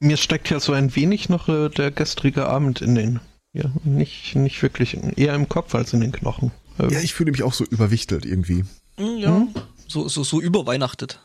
Mir 0.00 0.16
steckt 0.16 0.48
ja 0.48 0.60
so 0.60 0.72
ein 0.72 0.96
wenig 0.96 1.28
noch 1.28 1.48
äh, 1.48 1.68
der 1.68 1.90
gestrige 1.90 2.46
Abend 2.46 2.80
in 2.80 2.94
den, 2.94 3.20
ja, 3.52 3.70
nicht, 3.84 4.34
nicht 4.34 4.62
wirklich, 4.62 4.96
eher 5.16 5.34
im 5.34 5.48
Kopf 5.48 5.74
als 5.74 5.92
in 5.92 6.00
den 6.00 6.10
Knochen. 6.10 6.52
Äh, 6.78 6.90
Ja, 6.92 7.00
ich 7.00 7.12
fühle 7.12 7.30
mich 7.32 7.42
auch 7.42 7.52
so 7.52 7.64
überwichtelt 7.64 8.24
irgendwie. 8.24 8.64
Hm, 8.96 9.18
ja, 9.18 9.46
so, 9.86 10.08
so, 10.08 10.24
so 10.24 10.40
überweihnachtet. 10.40 11.20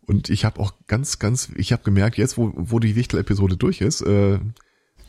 Und 0.00 0.28
ich 0.28 0.44
habe 0.44 0.60
auch 0.60 0.72
ganz, 0.88 1.20
ganz, 1.20 1.50
ich 1.56 1.72
habe 1.72 1.84
gemerkt, 1.84 2.18
jetzt, 2.18 2.36
wo, 2.36 2.52
wo 2.54 2.80
die 2.80 2.96
Wichtel-Episode 2.96 3.56
durch 3.56 3.80
ist, 3.80 4.00
äh, 4.02 4.40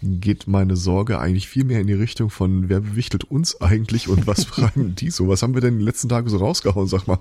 geht 0.01 0.47
meine 0.47 0.75
Sorge 0.75 1.19
eigentlich 1.19 1.47
viel 1.47 1.63
mehr 1.63 1.81
in 1.81 1.87
die 1.87 1.93
Richtung 1.93 2.29
von, 2.29 2.69
wer 2.69 2.81
bewichtelt 2.81 3.23
uns 3.25 3.59
eigentlich 3.61 4.07
und 4.07 4.27
was 4.27 4.45
schreiben 4.47 4.95
die 4.95 5.09
so? 5.09 5.27
Was 5.27 5.41
haben 5.41 5.53
wir 5.53 5.61
denn 5.61 5.73
in 5.73 5.79
den 5.79 5.85
letzten 5.85 6.09
Tagen 6.09 6.29
so 6.29 6.37
rausgehauen, 6.37 6.87
sag 6.87 7.07
mal? 7.07 7.19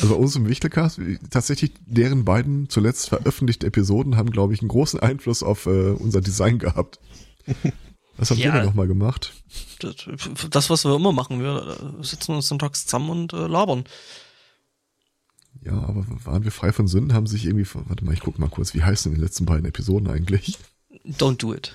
Also 0.00 0.14
bei 0.14 0.20
uns 0.20 0.36
im 0.36 0.48
Wichtelcast, 0.48 1.00
tatsächlich 1.30 1.72
deren 1.86 2.24
beiden 2.24 2.68
zuletzt 2.68 3.08
veröffentlichten 3.08 3.66
Episoden 3.66 4.16
haben, 4.16 4.30
glaube 4.30 4.54
ich, 4.54 4.60
einen 4.60 4.68
großen 4.68 5.00
Einfluss 5.00 5.42
auf 5.42 5.66
äh, 5.66 5.90
unser 5.90 6.20
Design 6.20 6.58
gehabt. 6.58 7.00
Was 8.16 8.30
haben 8.30 8.38
Ja. 8.38 8.46
wir 8.52 8.52
denn 8.60 8.66
nochmal 8.66 8.86
gemacht? 8.86 9.32
Das, 10.50 10.70
was 10.70 10.84
wir 10.84 10.94
immer 10.94 11.12
machen, 11.12 11.40
wir 11.40 11.76
äh, 12.00 12.04
sitzen 12.04 12.32
uns 12.32 12.48
sonntags 12.48 12.84
zusammen 12.86 13.10
und 13.10 13.32
äh, 13.32 13.46
labern. 13.46 13.84
Ja, 15.64 15.72
aber 15.72 16.04
waren 16.24 16.44
wir 16.44 16.50
frei 16.50 16.72
von 16.72 16.86
Sünden? 16.86 17.12
Haben 17.14 17.26
sich 17.26 17.46
irgendwie, 17.46 17.66
warte 17.72 18.04
mal, 18.04 18.12
ich 18.12 18.20
guck 18.20 18.38
mal 18.38 18.48
kurz, 18.50 18.74
wie 18.74 18.82
heißen 18.82 19.14
die 19.14 19.20
letzten 19.20 19.46
beiden 19.46 19.64
Episoden 19.64 20.08
eigentlich? 20.08 20.58
Don't 21.06 21.36
do 21.40 21.54
it. 21.54 21.74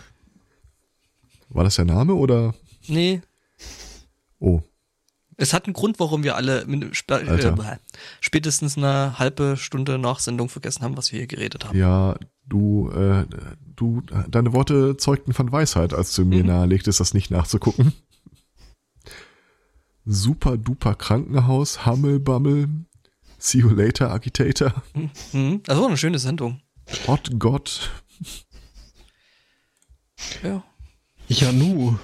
War 1.49 1.63
das 1.63 1.75
der 1.75 1.85
Name 1.85 2.13
oder? 2.15 2.53
Nee, 2.87 3.21
Oh, 4.39 4.61
es 5.35 5.53
hat 5.53 5.65
einen 5.65 5.73
Grund, 5.73 5.99
warum 5.99 6.23
wir 6.23 6.35
alle 6.35 6.61
sp 6.95 7.11
äh, 7.11 7.77
spätestens 8.21 8.77
eine 8.77 9.19
halbe 9.19 9.55
Stunde 9.57 9.97
nach 9.97 10.19
Sendung 10.19 10.47
vergessen 10.49 10.81
haben, 10.83 10.95
was 10.97 11.11
wir 11.11 11.19
hier 11.19 11.27
geredet 11.27 11.65
haben. 11.65 11.77
ja, 11.77 12.15
du, 12.45 12.89
äh, 12.91 13.25
du, 13.75 14.01
deine 14.29 14.53
Worte 14.53 14.95
zeugten 14.97 15.33
von 15.33 15.51
Weisheit, 15.51 15.93
als 15.93 16.13
du 16.15 16.23
mir 16.25 16.41
Mhm. 16.43 16.47
nahelegtest, 16.49 16.99
das 16.99 17.13
nicht 17.13 17.31
nachzugucken. 17.31 17.93
Super 20.05 20.57
duper 20.57 20.95
Krankenhaus, 20.95 21.85
Hammelbammel, 21.85 22.67
See 23.37 23.59
you 23.59 23.69
later, 23.69 24.11
Agitator, 24.11 24.73
Mhm. 25.33 25.61
Das 25.63 25.77
war 25.77 25.87
eine 25.87 25.97
schöne 25.97 26.19
Sendung. 26.19 26.61
Hot 27.07 27.29
God. 27.39 27.89
Ja. 30.43 30.63
ja, 31.27 31.51
nu. 31.51 31.97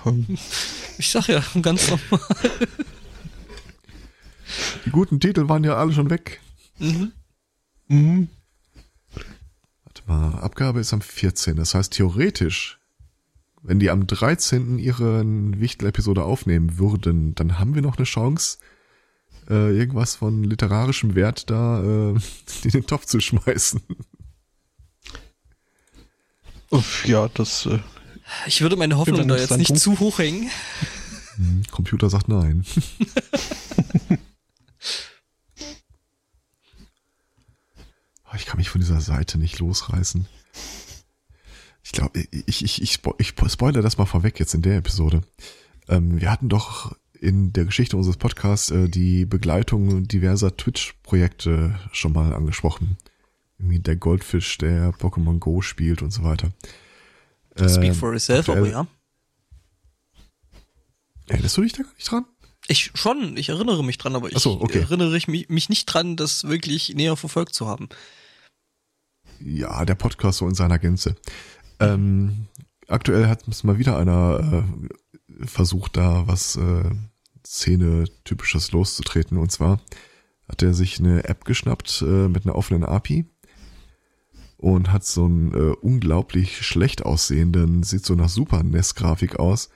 Ich 0.97 1.09
sag 1.09 1.27
ja, 1.27 1.43
ganz 1.61 1.89
normal. 1.89 2.19
Die 4.85 4.91
guten 4.91 5.19
Titel 5.19 5.49
waren 5.49 5.63
ja 5.63 5.75
alle 5.75 5.93
schon 5.93 6.09
weg. 6.09 6.41
Mhm. 6.79 7.11
Mhm. 7.87 8.29
Warte 9.83 10.03
mal, 10.07 10.39
Abgabe 10.39 10.79
ist 10.79 10.93
am 10.93 11.01
14. 11.01 11.55
Das 11.55 11.73
heißt, 11.73 11.93
theoretisch, 11.93 12.79
wenn 13.61 13.79
die 13.79 13.89
am 13.89 14.07
13. 14.07 14.77
ihren 14.79 15.59
Wichtel-Episode 15.59 16.23
aufnehmen 16.23 16.77
würden, 16.77 17.35
dann 17.35 17.59
haben 17.59 17.75
wir 17.75 17.81
noch 17.81 17.97
eine 17.97 18.05
Chance, 18.05 18.59
äh, 19.49 19.75
irgendwas 19.75 20.15
von 20.15 20.43
literarischem 20.43 21.15
Wert 21.15 21.49
da 21.49 21.81
äh, 21.83 22.09
in 22.63 22.69
den 22.71 22.87
Topf 22.87 23.05
zu 23.05 23.19
schmeißen. 23.19 23.81
Uff, 26.71 27.05
Ja, 27.05 27.27
das, 27.29 27.65
äh, 27.65 27.79
Ich 28.47 28.61
würde 28.61 28.75
meine 28.75 28.97
Hoffnung 28.97 29.27
da 29.27 29.37
jetzt 29.37 29.57
nicht 29.57 29.77
zu 29.77 29.99
hoch 29.99 30.19
hängen. 30.19 30.49
Hm, 31.37 31.63
Computer 31.69 32.09
sagt 32.09 32.29
nein. 32.29 32.65
Oh, 38.31 38.35
ich 38.35 38.45
kann 38.45 38.57
mich 38.57 38.69
von 38.69 38.81
dieser 38.81 39.01
Seite 39.01 39.37
nicht 39.37 39.59
losreißen. 39.59 40.27
Ich 41.83 41.91
glaube, 41.91 42.23
ich, 42.31 42.63
ich, 42.63 42.81
ich, 42.81 42.99
ich 43.17 43.33
spoilere 43.47 43.81
das 43.81 43.97
mal 43.97 44.05
vorweg 44.05 44.39
jetzt 44.39 44.53
in 44.53 44.61
der 44.61 44.77
Episode. 44.77 45.21
Ähm, 45.87 46.19
wir 46.19 46.31
hatten 46.31 46.49
doch 46.49 46.95
in 47.19 47.53
der 47.53 47.65
Geschichte 47.65 47.95
unseres 47.95 48.17
Podcasts 48.17 48.71
äh, 48.71 48.89
die 48.89 49.25
Begleitung 49.25 50.07
diverser 50.07 50.55
Twitch-Projekte 50.57 51.79
schon 51.91 52.13
mal 52.13 52.33
angesprochen. 52.33 52.97
Irgendwie 53.57 53.79
der 53.79 53.95
Goldfisch, 53.95 54.57
der 54.57 54.91
Pokémon 54.93 55.39
Go 55.39 55.61
spielt 55.61 56.01
und 56.01 56.11
so 56.11 56.23
weiter. 56.23 56.51
Speak 57.57 57.91
Ähm, 57.91 57.95
for 57.95 58.11
yourself, 58.11 58.49
aber 58.49 58.67
ja. 58.67 58.87
Erinnerst 61.27 61.57
du 61.57 61.61
dich 61.61 61.73
da 61.73 61.83
gar 61.83 61.93
nicht 61.93 62.11
dran? 62.11 62.25
Ich 62.67 62.91
schon, 62.95 63.37
ich 63.37 63.49
erinnere 63.49 63.83
mich 63.83 63.97
dran, 63.97 64.15
aber 64.15 64.31
ich 64.31 64.39
so, 64.39 64.59
okay. 64.59 64.79
erinnere 64.79 65.15
ich 65.15 65.27
mich, 65.27 65.49
mich 65.49 65.69
nicht 65.69 65.85
dran, 65.85 66.15
das 66.15 66.45
wirklich 66.45 66.95
näher 66.95 67.15
verfolgt 67.15 67.53
zu 67.53 67.67
haben. 67.67 67.89
Ja, 69.39 69.85
der 69.85 69.95
Podcast 69.95 70.39
so 70.39 70.47
in 70.47 70.55
seiner 70.55 70.79
Gänze. 70.79 71.15
Ähm, 71.79 72.47
aktuell 72.87 73.27
hat 73.27 73.47
es 73.47 73.63
mal 73.63 73.77
wieder 73.77 73.97
einer 73.97 74.65
äh, 75.39 75.45
versucht, 75.45 75.97
da 75.97 76.27
was 76.27 76.55
äh, 76.55 76.89
Szene-typisches 77.45 78.71
loszutreten. 78.71 79.37
Und 79.37 79.51
zwar 79.51 79.79
hat 80.47 80.63
er 80.63 80.73
sich 80.73 80.99
eine 80.99 81.25
App 81.25 81.45
geschnappt 81.45 82.01
äh, 82.01 82.27
mit 82.27 82.45
einer 82.45 82.55
offenen 82.55 82.83
API 82.83 83.25
und 84.65 84.91
hat 84.91 85.05
so 85.05 85.25
einen 85.25 85.53
äh, 85.53 85.75
unglaublich 85.75 86.65
schlecht 86.65 87.05
aussehenden, 87.05 87.83
sieht 87.83 88.03
so 88.03 88.15
nach 88.15 88.29
Super 88.29 88.63
NES-Grafik 88.63 89.35
aus, 89.35 89.69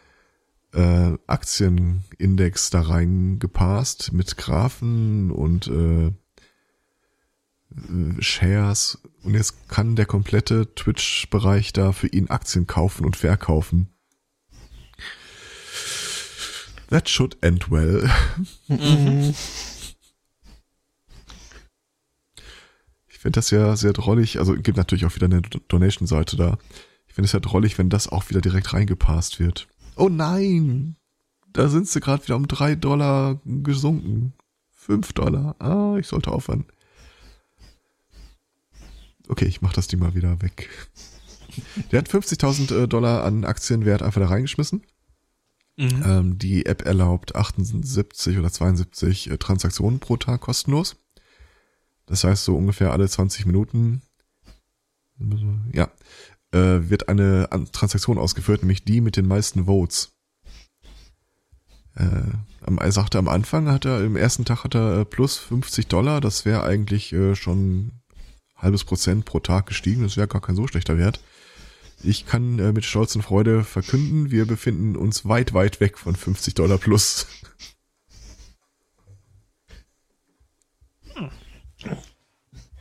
äh, 0.73 1.11
Aktienindex 1.27 2.71
da 2.71 2.81
reingepasst 2.81 4.13
mit 4.13 4.35
Graphen 4.37 5.29
und 5.29 5.67
äh, 5.67 6.07
äh, 6.07 6.11
Shares 8.19 8.97
und 9.21 9.35
jetzt 9.35 9.69
kann 9.69 9.95
der 9.95 10.07
komplette 10.07 10.73
Twitch-Bereich 10.73 11.71
da 11.71 11.91
für 11.91 12.07
ihn 12.07 12.31
Aktien 12.31 12.65
kaufen 12.65 13.05
und 13.05 13.15
verkaufen. 13.15 13.89
That 16.89 17.07
should 17.07 17.37
end 17.41 17.69
well. 17.69 18.09
Mhm. 18.67 19.35
Ich 23.19 23.23
finde 23.23 23.39
das 23.39 23.51
ja 23.51 23.75
sehr 23.75 23.91
drollig. 23.91 24.39
Also 24.39 24.53
gibt 24.53 24.77
natürlich 24.77 25.05
auch 25.05 25.13
wieder 25.13 25.25
eine 25.25 25.41
Donation-Seite 25.41 26.37
da. 26.37 26.57
Ich 27.05 27.13
finde 27.13 27.25
es 27.25 27.33
ja 27.33 27.41
drollig, 27.41 27.77
wenn 27.77 27.89
das 27.89 28.07
auch 28.07 28.29
wieder 28.29 28.39
direkt 28.39 28.71
reingepasst 28.71 29.41
wird. 29.41 29.67
Oh 29.97 30.07
nein! 30.07 30.95
Da 31.51 31.67
sind 31.67 31.89
sie 31.89 31.99
gerade 31.99 32.23
wieder 32.23 32.37
um 32.37 32.47
drei 32.47 32.75
Dollar 32.75 33.41
gesunken. 33.43 34.31
Fünf 34.71 35.11
Dollar. 35.11 35.57
Ah, 35.59 35.97
ich 35.99 36.07
sollte 36.07 36.31
aufhören. 36.31 36.63
Okay, 39.27 39.47
ich 39.47 39.61
mach 39.61 39.73
das 39.73 39.87
Ding 39.87 39.99
mal 39.99 40.15
wieder 40.15 40.41
weg. 40.41 40.69
Der 41.91 41.99
hat 41.99 42.09
50.000 42.09 42.83
äh, 42.83 42.87
Dollar 42.87 43.25
an 43.25 43.43
Aktienwert 43.43 44.01
einfach 44.01 44.21
da 44.21 44.27
reingeschmissen. 44.27 44.83
Mhm. 45.75 46.03
Ähm, 46.05 46.37
die 46.37 46.65
App 46.65 46.85
erlaubt 46.85 47.35
78 47.35 48.37
oder 48.37 48.49
72 48.49 49.29
äh, 49.29 49.37
Transaktionen 49.37 49.99
pro 49.99 50.15
Tag 50.15 50.39
kostenlos. 50.39 50.95
Das 52.09 52.23
heißt, 52.23 52.43
so 52.43 52.57
ungefähr 52.57 52.91
alle 52.91 53.07
20 53.07 53.45
Minuten, 53.45 54.01
ja, 55.71 55.91
äh, 56.51 56.89
wird 56.89 57.07
eine 57.07 57.47
An 57.51 57.71
Transaktion 57.71 58.17
ausgeführt, 58.17 58.63
nämlich 58.63 58.83
die 58.83 58.99
mit 58.99 59.15
den 59.15 59.27
meisten 59.27 59.65
Votes. 59.65 60.11
Äh, 61.95 62.31
er 62.65 62.91
sagte 62.91 63.19
am 63.19 63.27
Anfang 63.27 63.69
hat 63.69 63.85
er, 63.85 64.03
im 64.03 64.15
ersten 64.15 64.43
Tag 64.43 64.63
hat 64.63 64.75
er 64.75 65.01
äh, 65.01 65.05
plus 65.05 65.37
50 65.37 65.87
Dollar, 65.87 66.19
das 66.19 66.45
wäre 66.45 66.63
eigentlich 66.63 67.13
äh, 67.13 67.35
schon 67.35 67.91
halbes 68.55 68.83
Prozent 68.83 69.25
pro 69.25 69.39
Tag 69.39 69.67
gestiegen, 69.67 70.01
das 70.01 70.17
wäre 70.17 70.27
gar 70.27 70.41
kein 70.41 70.55
so 70.55 70.67
schlechter 70.67 70.97
Wert. 70.97 71.19
Ich 72.01 72.25
kann 72.25 72.55
mit 72.73 72.85
Stolz 72.85 73.13
und 73.15 73.23
Freude 73.23 73.65
verkünden, 73.65 74.31
wir 74.31 74.47
befinden 74.47 74.95
uns 74.95 75.25
weit, 75.25 75.53
weit 75.53 75.81
weg 75.81 75.97
von 75.97 76.15
50 76.15 76.53
Dollar 76.53 76.77
plus. 76.77 77.27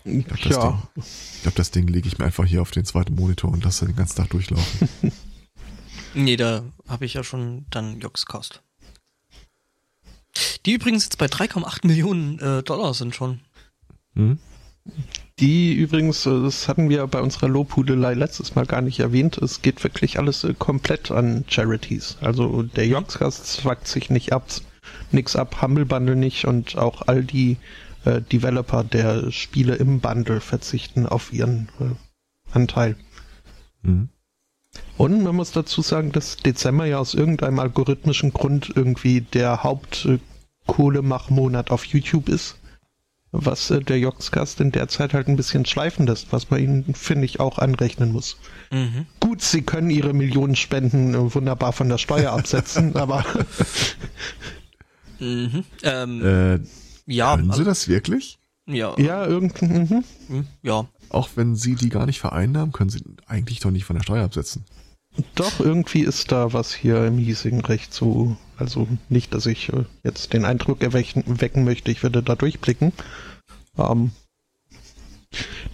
Ja, 0.09 0.23
das 0.39 0.41
Ding. 0.59 0.83
Ich 0.97 1.43
glaube, 1.43 1.57
das 1.57 1.71
Ding 1.71 1.87
lege 1.87 2.09
ich 2.09 2.19
mir 2.19 2.25
einfach 2.25 2.45
hier 2.45 2.63
auf 2.63 2.71
den 2.71 2.85
zweiten 2.85 3.15
Monitor 3.15 3.51
und 3.51 3.65
lasse 3.65 3.87
den 3.87 3.97
ganzen 3.97 4.17
Tag 4.17 4.31
durchlaufen. 4.31 4.89
Nee, 6.15 6.37
da 6.37 6.65
habe 6.89 7.05
ich 7.05 7.15
ja 7.15 7.23
schon 7.23 7.67
dann 7.71 8.01
Joxcast. 8.01 8.63
Die 10.67 10.73
übrigens 10.73 11.05
jetzt 11.05 11.19
bei 11.19 11.27
3,8 11.27 11.87
Millionen 11.87 12.39
äh, 12.39 12.63
Dollar 12.63 12.95
sind 12.95 13.15
schon. 13.15 13.41
Hm? 14.15 14.39
Die 15.39 15.75
übrigens, 15.75 16.27
äh, 16.27 16.43
das 16.43 16.67
hatten 16.69 16.89
wir 16.89 17.07
bei 17.07 17.21
unserer 17.21 17.49
Lobhudelei 17.49 18.15
letztes 18.15 18.55
Mal 18.55 18.67
gar 18.67 18.81
nicht 18.81 19.01
erwähnt, 19.01 19.39
es 19.39 19.63
geht 19.63 19.85
wirklich 19.85 20.19
alles 20.19 20.45
äh, 20.45 20.55
komplett 20.59 21.11
an 21.11 21.45
Charities. 21.49 22.17
Also 22.21 22.63
der 22.63 22.87
Joxcast 22.87 23.47
zwackt 23.47 23.87
sich 23.87 24.11
nicht 24.11 24.33
ab, 24.33 24.49
nix 25.13 25.37
ab, 25.37 25.61
Humble 25.63 25.87
Bundle 25.87 26.17
nicht 26.17 26.47
und 26.47 26.77
auch 26.77 27.03
all 27.07 27.23
die 27.23 27.59
äh, 28.09 28.23
Developer 28.23 28.83
der 28.85 29.31
Spiele 29.31 29.75
im 29.77 30.01
Bundle 30.01 30.41
verzichten 30.41 31.07
auf 31.07 31.33
ihren 31.33 31.69
äh, 31.81 31.85
Anteil. 32.53 32.97
Hm? 33.83 34.09
Und 34.97 35.23
man 35.23 35.37
muss 35.37 35.53
dazu 35.53 35.83
sagen, 35.83 36.11
dass 36.13 36.37
Dezember 36.37 36.87
ja 36.87 36.99
aus 36.99 37.13
irgendeinem 37.15 37.59
algorithmischen 37.59 38.33
Grund 38.33 38.73
irgendwie 38.75 39.21
der 39.21 39.63
Hauptkohlemachmonat 39.63 41.71
auf 41.71 41.85
YouTube 41.85 42.29
ist. 42.29 42.57
Was 43.31 43.71
äh, 43.71 43.81
der 43.81 43.99
Joxcast 43.99 44.61
in 44.61 44.73
der 44.73 44.89
Zeit 44.89 45.13
halt 45.13 45.29
ein 45.29 45.37
bisschen 45.37 45.67
schleifen 45.67 46.07
lässt, 46.07 46.33
was 46.33 46.49
man 46.51 46.63
ihnen, 46.63 46.95
finde 46.95 47.27
ich, 47.27 47.41
auch 47.41 47.59
anrechnen 47.59 48.13
muss. 48.13 48.39
Mhm. 48.73 49.05
Gut, 49.21 49.43
sie 49.43 49.61
können 49.63 49.91
ihre 49.91 50.15
Millionen 50.15 50.57
Spenden 50.57 51.15
äh, 51.15 51.35
wunderbar 51.35 51.73
von 51.73 51.91
der 51.91 51.99
Steuer 51.99 52.33
absetzen, 52.33 52.97
aber 52.97 53.25
Mhm. 55.21 55.65
Ähm, 55.83 56.25
Äh, 56.25 56.61
ja, 57.09 57.37
können 57.37 57.45
Sie 57.47 57.51
also, 57.53 57.65
das 57.65 57.89
wirklich? 57.89 58.39
ja, 58.67 58.95
ja, 58.99 59.27
irgend, 59.27 59.61
mhm. 59.63 60.05
mhm, 60.29 60.47
ja. 60.63 60.87
Auch 61.09 61.31
wenn 61.37 61.57
Sie 61.57 61.75
die 61.75 61.89
gar 61.89 62.07
nicht 62.07 62.21
vereinnahmen, 62.21 62.73
können 62.73 62.91
Sie 62.91 63.03
eigentlich 63.27 63.61
doch 63.61 63.71
nicht 63.71 63.85
von 63.85 63.97
der 63.97 64.03
Steuer 64.03 64.25
absetzen. 64.25 64.65
doch, 65.35 65.59
irgendwie 65.59 66.03
ist 66.03 66.31
da 66.31 66.53
was 66.53 66.75
hier 66.75 67.07
im 67.07 67.19
hiesigen 67.19 67.61
Recht 67.63 67.95
so. 67.95 68.37
Also 68.57 68.87
nicht, 69.09 69.35
dass 69.35 69.47
ich 69.47 69.73
äh, 69.73 69.85
jetzt 70.05 70.33
den 70.33 70.45
Eindruck 70.45 70.83
erwecken 70.83 71.25
wecken 71.41 71.65
möchte, 71.65 71.91
ich 71.91 72.03
würde 72.03 72.23
da 72.23 72.35
durchblicken. 72.35 72.93
Ähm, 73.79 74.11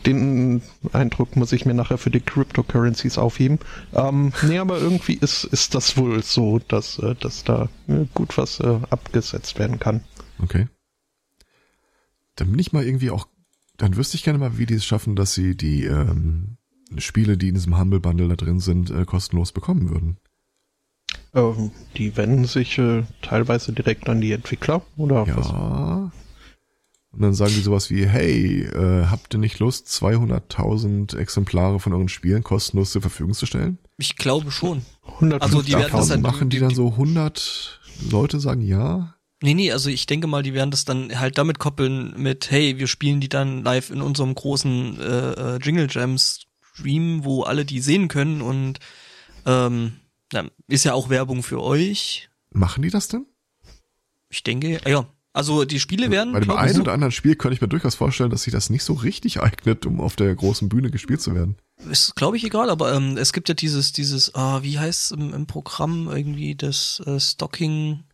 den 0.07 0.63
Eindruck 0.93 1.37
muss 1.37 1.53
ich 1.53 1.65
mir 1.65 1.75
nachher 1.75 1.99
für 1.99 2.11
die 2.11 2.21
Cryptocurrencies 2.21 3.19
aufheben. 3.19 3.59
Ähm, 3.93 4.33
nee, 4.43 4.59
aber 4.59 4.79
irgendwie 4.79 5.15
ist, 5.15 5.45
ist 5.45 5.75
das 5.75 5.97
wohl 5.97 6.23
so, 6.23 6.61
dass, 6.69 6.99
äh, 6.99 7.15
dass 7.15 7.45
da 7.45 7.69
äh, 7.89 8.05
gut 8.15 8.37
was 8.37 8.61
abgesetzt 8.61 9.59
werden 9.59 9.81
kann. 9.81 10.05
Okay. 10.43 10.69
Dann 12.37 12.51
bin 12.51 12.59
ich 12.59 12.73
mal 12.73 12.85
irgendwie 12.85 13.11
auch, 13.11 13.27
dann 13.77 13.97
wüsste 13.97 14.17
ich 14.17 14.25
gerne 14.25 14.39
mal, 14.39 14.59
wie 14.59 14.67
die 14.67 14.75
es 14.75 14.85
schaffen, 14.85 15.17
dass 15.17 15.35
sie 15.35 15.57
die 15.57 15.85
ähm, 15.85 16.57
Spiele, 16.99 17.37
die 17.37 17.49
in 17.49 17.55
diesem 17.55 17.79
Humble 17.79 18.01
Bundle 18.01 18.29
da 18.29 18.37
drin 18.37 18.61
sind, 18.61 18.91
äh, 18.91 19.05
kostenlos 19.05 19.53
bekommen 19.53 19.91
würden. 19.91 20.17
Ähm, 21.35 21.71
die 21.97 22.17
wenden 22.17 22.45
sich 22.45 22.79
äh, 22.79 23.05
teilweise 23.23 23.73
direkt 23.73 24.09
an 24.09 24.21
die 24.21 24.33
Entwickler 24.33 24.83
oder 24.97 25.27
was? 25.27 25.49
Ja. 25.49 26.13
Und 27.11 27.23
dann 27.23 27.35
sagen 27.35 27.53
die 27.55 27.61
sowas 27.61 27.91
wie, 27.91 28.07
hey, 28.07 28.63
äh, 28.65 29.07
habt 29.07 29.35
ihr 29.35 29.39
nicht 29.39 29.61
Lust, 29.61 29.87
200.000 29.87 31.17
Exemplare 31.17 31.79
von 31.79 31.93
euren 31.93 32.09
Spielen 32.09 32.43
kostenlos 32.43 32.91
zur 32.91 33.03
Verfügung 33.03 33.35
zu 33.35 33.47
stellen? 33.47 33.79
Ich 33.99 34.17
glaube 34.17 34.51
schon. 34.51 34.83
150 35.21 35.43
Also 35.43 35.63
die 35.63 35.73
werden 35.75 35.93
das 35.97 36.09
dann- 36.09 36.23
machen 36.23 36.51
die 36.51 36.59
dann 36.59 36.75
so 36.75 36.97
100 36.97 37.81
Leute 38.11 38.41
sagen 38.41 38.63
ja? 38.63 39.15
Nee, 39.45 39.53
nee, 39.53 39.73
also 39.73 39.91
ich 39.91 40.07
denke 40.07 40.27
mal, 40.27 40.43
die 40.43 40.55
werden 40.55 40.71
das 40.71 40.87
dann 40.87 41.21
halt 41.21 41.37
damit 41.37 41.59
koppeln 41.59 42.15
mit, 42.17 42.51
hey, 42.51 42.79
wir 42.79 42.87
spielen 42.87 43.21
die 43.21 43.29
dann 43.29 43.63
live 43.63 43.91
in 43.91 44.01
unserem 44.01 44.35
großen 44.35 44.99
äh, 44.99 45.33
äh, 45.33 45.59
Jingle 45.59 45.87
Jams 45.91 46.47
Stream, 46.63 47.27
wo 47.27 47.43
alle 47.43 47.67
die 47.67 47.81
sehen 47.81 48.09
können 48.09 48.41
und 48.41 48.79
ähm, 49.45 49.97
na, 50.33 50.47
ist 50.67 50.85
ja 50.85 50.95
auch 50.95 51.11
Werbung 51.11 51.43
für 51.43 51.63
euch. 51.63 52.31
Machen 52.53 52.83
die 52.83 52.89
das 52.89 53.09
denn? 53.09 53.27
Ich 54.31 54.45
denke, 54.45 54.81
ja. 54.89 55.07
Also 55.35 55.67
die 55.67 55.79
Spiele 55.79 56.11
werden, 56.11 56.33
Bei 56.33 56.41
dem 56.41 56.51
einen 56.53 56.77
so- 56.77 56.81
oder 56.81 56.95
anderen 56.95 57.13
Spiel 57.13 57.37
könnte 57.37 57.55
ich 57.55 57.61
mir 57.61 57.69
durchaus 57.69 57.97
vorstellen, 57.97 58.31
dass 58.31 58.45
sich 58.45 58.53
das 58.53 58.71
nicht 58.71 58.83
so 58.83 58.95
richtig 58.95 59.43
eignet, 59.43 59.85
um 59.85 60.01
auf 60.01 60.17
der 60.17 60.35
großen 60.35 60.71
Bühne 60.71 60.91
gespielt 60.91 61.21
zu 61.21 61.35
werden. 61.35 61.57
ist 61.91 62.17
glaube 62.17 62.39
ich 62.39 62.45
egal, 62.45 62.71
aber 62.71 62.95
ähm, 62.95 63.19
es 63.19 63.35
gibt 63.35 63.51
ja 63.51 63.55
dieses, 63.55 63.93
dieses, 63.93 64.35
ah, 64.35 64.63
wie 64.63 64.79
heißt 64.79 65.13
im, 65.13 65.35
im 65.35 65.47
Programm 65.47 66.09
irgendwie 66.09 66.55
das 66.55 67.03
äh, 67.05 67.21
Stocking, 67.21 68.05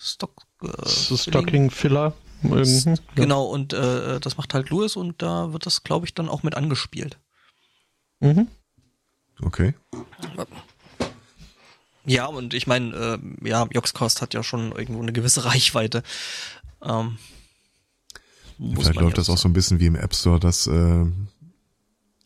Stock, 0.00 0.42
äh, 0.62 0.88
Stocking 0.88 1.70
Filler. 1.70 2.14
irgendwie. 2.42 2.90
Ja. 2.90 2.94
Genau, 3.14 3.44
und 3.44 3.74
äh, 3.74 4.18
das 4.18 4.38
macht 4.38 4.54
halt 4.54 4.70
Louis 4.70 4.96
und 4.96 5.20
da 5.20 5.52
wird 5.52 5.66
das, 5.66 5.84
glaube 5.84 6.06
ich, 6.06 6.14
dann 6.14 6.28
auch 6.28 6.42
mit 6.42 6.54
angespielt. 6.54 7.18
Mhm. 8.20 8.48
Okay. 9.42 9.74
Ja, 12.06 12.26
und 12.26 12.54
ich 12.54 12.66
meine, 12.66 13.20
äh, 13.42 13.48
ja, 13.48 13.66
Joxcast 13.70 14.22
hat 14.22 14.32
ja 14.32 14.42
schon 14.42 14.72
irgendwo 14.72 15.02
eine 15.02 15.12
gewisse 15.12 15.44
Reichweite. 15.44 16.02
Ähm, 16.82 17.18
Vielleicht 18.58 19.00
läuft 19.00 19.18
das 19.18 19.30
auch 19.30 19.38
so 19.38 19.48
ein 19.48 19.54
bisschen 19.54 19.80
wie 19.80 19.86
im 19.86 19.96
App 19.96 20.14
Store, 20.14 20.38
dass 20.38 20.66
äh, 20.66 21.06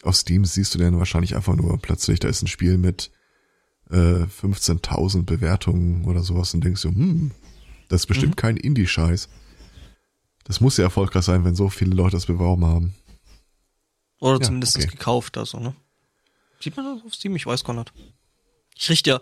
auf 0.03 0.17
Steam 0.17 0.45
siehst 0.45 0.75
du 0.75 0.79
dann 0.79 0.99
wahrscheinlich 0.99 1.37
einfach 1.37 1.55
nur 1.55 1.79
plötzlich, 1.79 2.19
da 2.21 2.29
ist 2.29 2.43
ein 2.43 2.49
Spiel 2.49 2.77
mit 2.77 3.13
äh, 3.91 4.25
15.000 4.25 5.25
Bewertungen 5.25 6.05
oder 6.07 6.23
sowas 6.23 6.53
und 6.55 6.65
denkst 6.65 6.83
du, 6.83 6.89
hm, 6.89 7.31
das 7.89 8.03
ist 8.03 8.07
bestimmt 8.07 8.33
Mhm. 8.33 8.37
kein 8.37 8.57
Indie-Scheiß. 8.57 9.29
Das 10.45 10.61
muss 10.61 10.77
ja 10.77 10.85
erfolgreich 10.85 11.25
sein, 11.25 11.45
wenn 11.45 11.55
so 11.55 11.69
viele 11.71 11.95
Leute 11.95 12.17
das 12.17 12.27
beworben 12.27 12.65
haben. 12.67 12.95
Oder 14.21 14.35
Ja, 14.35 14.41
zumindest 14.43 14.77
okay. 14.77 14.87
gekauft, 14.87 15.37
also, 15.39 15.59
ne? 15.59 15.75
Sieht 16.61 16.77
man 16.77 16.85
das 16.97 17.05
auf 17.05 17.15
Steam? 17.15 17.35
Ich 17.37 17.47
weiß 17.47 17.65
gar 17.65 17.75
nicht. 17.75 17.93
Ich 18.77 18.91
richte 18.91 19.11
ja 19.11 19.21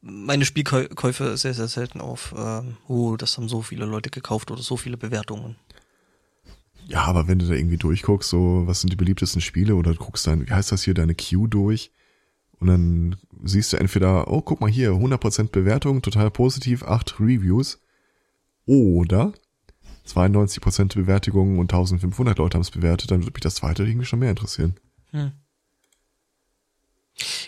meine 0.00 0.44
Spielkäufe 0.44 1.36
sehr, 1.36 1.54
sehr 1.54 1.68
selten 1.68 2.00
auf, 2.00 2.34
ähm, 2.36 2.76
oh, 2.86 3.16
das 3.16 3.36
haben 3.36 3.48
so 3.48 3.60
viele 3.62 3.84
Leute 3.84 4.10
gekauft 4.10 4.50
oder 4.50 4.62
so 4.62 4.76
viele 4.76 4.96
Bewertungen. 4.96 5.56
Ja, 6.86 7.04
aber 7.04 7.28
wenn 7.28 7.38
du 7.38 7.46
da 7.46 7.54
irgendwie 7.54 7.76
durchguckst, 7.78 8.28
so, 8.30 8.62
was 8.66 8.80
sind 8.80 8.92
die 8.92 8.96
beliebtesten 8.96 9.40
Spiele 9.40 9.74
oder 9.76 9.92
du 9.92 9.98
guckst 9.98 10.26
dann, 10.26 10.46
wie 10.46 10.52
heißt 10.52 10.70
das 10.72 10.82
hier, 10.82 10.94
deine 10.94 11.14
Queue 11.14 11.48
durch 11.48 11.90
und 12.58 12.66
dann 12.68 13.16
siehst 13.44 13.72
du 13.72 13.76
entweder, 13.78 14.28
oh, 14.30 14.40
guck 14.42 14.60
mal 14.60 14.70
hier, 14.70 14.92
100% 14.92 15.50
Bewertung, 15.50 16.02
total 16.02 16.30
positiv, 16.30 16.82
8 16.84 17.18
Reviews 17.20 17.80
oder 18.66 19.32
92% 20.06 20.94
Bewertungen 20.94 21.58
und 21.58 21.72
1500 21.72 22.38
Leute 22.38 22.54
haben 22.56 22.62
es 22.62 22.70
bewertet, 22.70 23.10
dann 23.10 23.22
würde 23.22 23.32
mich 23.34 23.42
das 23.42 23.54
zweite 23.56 23.84
irgendwie 23.84 24.06
schon 24.06 24.18
mehr 24.18 24.30
interessieren. 24.30 24.74
Hm. 25.10 25.32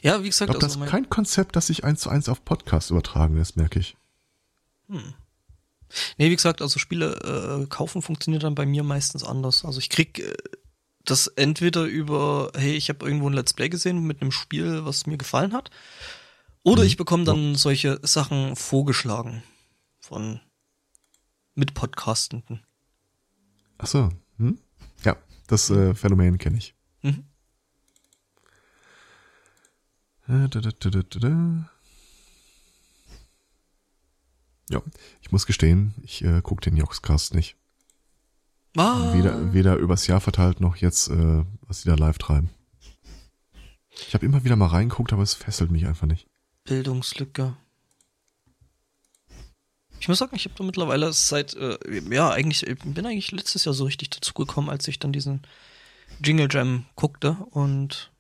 Ja, 0.03 0.23
wie 0.23 0.29
Ich 0.29 0.31
gesagt, 0.33 0.51
glaube, 0.51 0.61
das 0.61 0.73
also 0.73 0.75
ist 0.75 0.81
mein, 0.81 0.89
kein 0.89 1.11
Konzept, 1.11 1.57
das 1.57 1.67
sich 1.69 1.85
eins 1.85 2.01
zu 2.01 2.11
eins 2.11 2.29
auf 2.29 2.45
Podcast 2.45 2.91
übertragen 2.91 3.37
lässt, 3.37 3.57
merke 3.57 3.79
ich. 3.81 3.97
nee, 4.89 6.31
wie 6.31 6.37
gesagt, 6.37 6.61
also 6.63 6.79
Spiele 6.79 7.63
äh, 7.63 7.67
kaufen 7.67 8.03
funktioniert 8.03 8.43
dann 8.43 8.55
bei 8.55 8.67
mir 8.67 8.83
meistens 8.83 9.25
anders. 9.25 9.65
Also 9.65 9.79
ich 9.79 9.89
krieg 9.89 10.19
äh, 10.21 10.35
das 11.05 11.27
entweder 11.29 11.85
über, 11.85 12.53
hey, 12.55 12.75
ich 12.75 12.89
habe 12.89 13.05
irgendwo 13.07 13.29
ein 13.29 13.33
Let's 13.35 13.53
Play 13.55 13.69
gesehen 13.69 14.01
mit 14.05 14.21
einem 14.21 14.33
Spiel, 14.33 14.85
was 14.85 15.07
mir 15.07 15.17
gefallen 15.19 15.53
hat, 15.53 15.71
oder 16.63 16.83
Mhm. 16.83 16.87
ich 16.89 16.97
bekomme 16.97 17.25
dann 17.25 17.55
solche 17.57 17.99
Sachen 18.03 18.57
vorgeschlagen. 18.57 19.43
von 20.01 20.39
Mitpodcastenden. 21.55 22.65
Ach 23.79 23.87
so. 23.87 24.11
Hm? 24.39 24.59
Ja, 25.05 25.17
das 25.47 25.71
äh, 25.71 25.95
Phänomen 25.95 26.39
kenne 26.39 26.59
ich. 26.59 26.75
Mhm. 27.03 27.25
Äh. 30.29 30.49
Ja, 34.71 34.83
ich 35.21 35.31
muss 35.31 35.47
gestehen, 35.47 35.95
ich 36.03 36.25
äh, 36.25 36.41
gucke 36.41 36.63
den 36.63 36.77
Joxcast 36.77 37.35
nicht. 37.35 37.57
Ah, 38.77 39.13
Weder, 39.15 39.53
weder 39.53 39.77
übers 39.77 40.07
Jahr 40.07 40.21
verteilt 40.21 40.61
noch 40.61 40.77
jetzt, 40.77 41.09
äh, 41.09 41.45
was 41.63 41.83
die 41.83 41.89
da 41.89 41.95
live 41.95 42.19
treiben. 42.19 42.51
Ich 43.91 44.15
habe 44.15 44.27
immer 44.27 44.43
wieder 44.43 44.57
mal 44.57 44.67
reingeguckt, 44.67 45.13
aber 45.13 45.23
es 45.23 45.35
fesselt 45.35 45.71
mich 45.71 45.87
einfach 45.87 46.09
nicht. 46.09 46.27
Bildungslücke. 46.65 47.57
Ich 50.05 50.09
muss 50.09 50.19
sagen, 50.19 50.37
ich 50.37 50.45
habe 50.45 50.55
da 50.55 50.65
mittlerweile 50.65 51.11
seit, 51.15 51.55
äh, 51.55 51.79
ja, 52.11 52.29
eigentlich, 52.29 52.67
ich 52.67 52.79
bin 52.79 53.07
eigentlich 53.07 53.33
letztes 53.33 53.65
Jahr 53.65 53.73
so 53.73 53.85
richtig 53.85 54.11
dazugekommen, 54.11 54.69
als 54.69 54.87
ich 54.87 54.99
dann 54.99 55.15
diesen 55.15 55.41
Jingle 56.23 56.49
Jam 56.51 56.85
guckte 56.95 57.39
und 57.53 58.13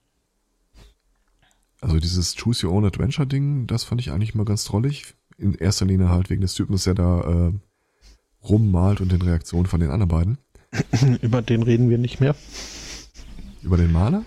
Also 1.82 2.00
dieses 2.00 2.36
Choose 2.36 2.66
Your 2.66 2.72
Own 2.72 2.86
Adventure 2.86 3.26
Ding, 3.26 3.66
das 3.66 3.84
fand 3.84 4.00
ich 4.00 4.12
eigentlich 4.12 4.34
mal 4.34 4.46
ganz 4.46 4.64
drollig. 4.64 5.12
In 5.36 5.56
erster 5.56 5.84
Linie 5.84 6.08
halt 6.08 6.30
wegen 6.30 6.40
des 6.40 6.54
Typen, 6.54 6.74
der 6.74 6.94
da 6.94 7.20
äh, 7.20 7.52
rummalt 8.42 9.02
und 9.02 9.12
den 9.12 9.20
Reaktionen 9.20 9.66
von 9.66 9.80
den 9.80 9.90
anderen 9.90 10.08
beiden. 10.08 10.38
Über 11.20 11.42
den 11.42 11.62
reden 11.62 11.90
wir 11.90 11.98
nicht 11.98 12.18
mehr. 12.18 12.34
Über 13.60 13.76
den 13.76 13.92
Maler? 13.92 14.24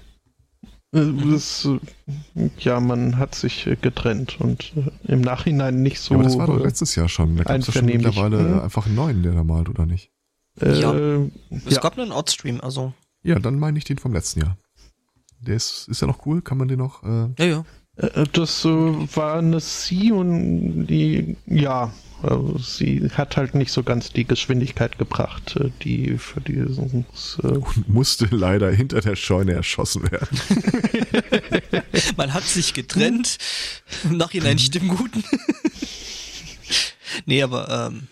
Äh, 0.97 1.31
Das, 1.31 1.65
äh, 1.65 2.49
ja, 2.59 2.79
man 2.79 3.17
hat 3.17 3.35
sich 3.35 3.67
äh, 3.67 3.75
getrennt 3.75 4.39
und 4.39 4.73
äh, 4.75 5.11
im 5.13 5.21
Nachhinein 5.21 5.81
nicht 5.81 5.99
so. 5.99 6.13
ja, 6.13 6.19
aber 6.19 6.23
das 6.29 6.37
war 6.37 6.47
doch 6.47 6.59
äh, 6.59 6.63
letztes 6.63 6.95
Jahr 6.95 7.09
schon. 7.09 7.37
Da 7.37 7.43
gab 7.43 7.57
es 7.57 7.67
ja 7.67 7.73
schon 7.73 7.85
mittlerweile 7.85 8.39
mhm. 8.39 8.59
einfach 8.61 8.85
einen 8.85 8.95
neuen, 8.95 9.23
der 9.23 9.33
da 9.33 9.43
malt, 9.43 9.69
oder 9.69 9.85
nicht? 9.85 10.11
äh, 10.61 10.79
Ja. 10.79 10.93
ja. 10.97 11.27
es 11.65 11.79
gab 11.81 11.97
einen 11.97 12.11
Outstream, 12.11 12.59
also, 12.61 12.93
Ja, 13.23 13.39
dann 13.39 13.59
meine 13.59 13.77
ich 13.77 13.83
den 13.83 13.97
vom 13.97 14.13
letzten 14.13 14.41
Jahr. 14.41 14.57
Der 15.39 15.55
ist, 15.55 15.87
ist 15.87 16.01
ja 16.01 16.07
noch 16.07 16.25
cool, 16.25 16.41
kann 16.41 16.57
man 16.57 16.67
den 16.67 16.79
noch, 16.79 17.03
äh, 17.03 17.29
ja, 17.37 17.45
ja. 17.45 17.65
Äh, 17.97 18.25
Das 18.31 18.65
äh, 18.65 18.69
war 18.69 19.35
eine 19.37 19.59
Sie 19.59 20.11
und 20.11 20.87
die, 20.87 21.37
ja, 21.45 21.91
also 22.23 22.57
sie 22.57 23.09
hat 23.11 23.37
halt 23.37 23.53
nicht 23.53 23.71
so 23.71 23.83
ganz 23.83 24.11
die 24.11 24.25
Geschwindigkeit 24.25 24.97
gebracht, 24.97 25.55
äh, 25.55 25.69
die 25.83 26.17
für 26.17 26.41
dieses. 26.41 27.37
Äh, 27.43 27.47
und 27.47 27.87
musste 27.87 28.27
leider 28.31 28.71
hinter 28.71 29.01
der 29.01 29.15
Scheune 29.15 29.53
erschossen 29.53 30.11
werden. 30.11 30.39
Man 32.17 32.33
hat 32.33 32.43
sich 32.43 32.73
getrennt. 32.73 33.37
Im 34.03 34.17
Nachhinein 34.17 34.55
nicht 34.55 34.75
im 34.75 34.87
Guten. 34.87 35.23
nee, 37.25 37.43
aber 37.43 37.91
ähm, 37.91 38.07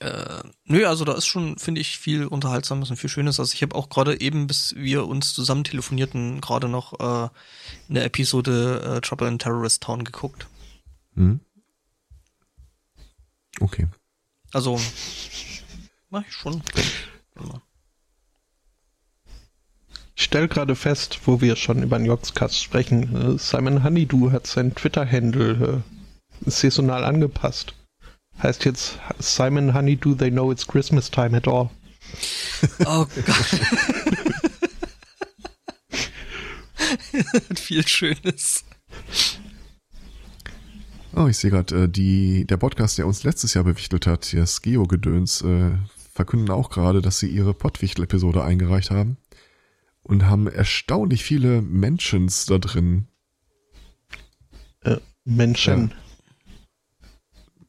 äh, 0.00 0.42
nö, 0.64 0.86
also 0.86 1.04
da 1.04 1.14
ist 1.14 1.26
schon, 1.26 1.58
finde 1.58 1.80
ich, 1.80 1.98
viel 1.98 2.26
Unterhaltsames 2.26 2.90
und 2.90 2.96
viel 2.96 3.08
Schönes. 3.10 3.38
Also 3.38 3.54
ich 3.54 3.62
habe 3.62 3.74
auch 3.74 3.88
gerade 3.88 4.20
eben, 4.20 4.46
bis 4.46 4.74
wir 4.76 5.06
uns 5.06 5.32
zusammen 5.32 5.64
telefonierten, 5.64 6.40
gerade 6.40 6.68
noch 6.68 6.92
äh, 7.00 7.28
eine 7.88 8.02
Episode 8.02 8.96
äh, 8.96 9.00
Trouble 9.00 9.28
in 9.28 9.38
Terrorist 9.38 9.82
Town 9.82 10.04
geguckt. 10.04 10.46
Hm? 11.14 11.40
Okay. 13.62 13.86
Also 14.52 14.78
mach 16.10 16.26
ich 16.26 16.32
schon. 16.32 16.60
Ich 20.16 20.24
stelle 20.24 20.48
gerade 20.48 20.74
fest, 20.74 21.20
wo 21.26 21.40
wir 21.40 21.54
schon 21.54 21.82
über 21.82 21.96
den 21.96 22.06
Joxcast 22.06 22.60
sprechen, 22.60 23.36
äh, 23.36 23.38
Simon 23.38 23.84
Honeydew 23.84 24.32
hat 24.32 24.48
sein 24.48 24.74
Twitter-Handle 24.74 25.82
äh, 26.44 26.50
saisonal 26.50 27.04
angepasst. 27.04 27.74
Heißt 28.42 28.64
jetzt 28.64 28.98
Simon 29.20 29.74
Honeydew, 29.74 30.16
they 30.16 30.30
know 30.30 30.50
it's 30.50 30.66
Christmas 30.66 31.08
time 31.10 31.36
at 31.36 31.46
all. 31.46 31.70
Oh 32.84 33.06
Gott. 33.06 33.60
Viel 37.58 37.86
Schönes. 37.86 38.64
Oh, 41.14 41.26
ich 41.26 41.36
sehe 41.36 41.50
gerade, 41.50 41.84
äh, 41.84 41.88
die, 41.88 42.46
der 42.46 42.56
Podcast, 42.56 42.96
der 42.98 43.06
uns 43.06 43.22
letztes 43.24 43.54
Jahr 43.54 43.64
bewichtelt 43.64 44.06
hat, 44.06 44.32
das 44.32 44.62
Geo-Gedöns, 44.62 45.42
äh, 45.42 45.72
verkünden 46.12 46.50
auch 46.50 46.70
gerade, 46.70 47.02
dass 47.02 47.18
sie 47.18 47.28
ihre 47.28 47.54
Pottwichtel-Episode 47.54 48.42
eingereicht 48.44 48.90
haben 48.90 49.16
und 50.02 50.24
haben 50.26 50.46
erstaunlich 50.46 51.22
viele 51.24 51.62
Mentions 51.62 52.46
da 52.46 52.58
drin. 52.58 53.08
Äh, 54.80 54.98
Menschen. 55.24 55.92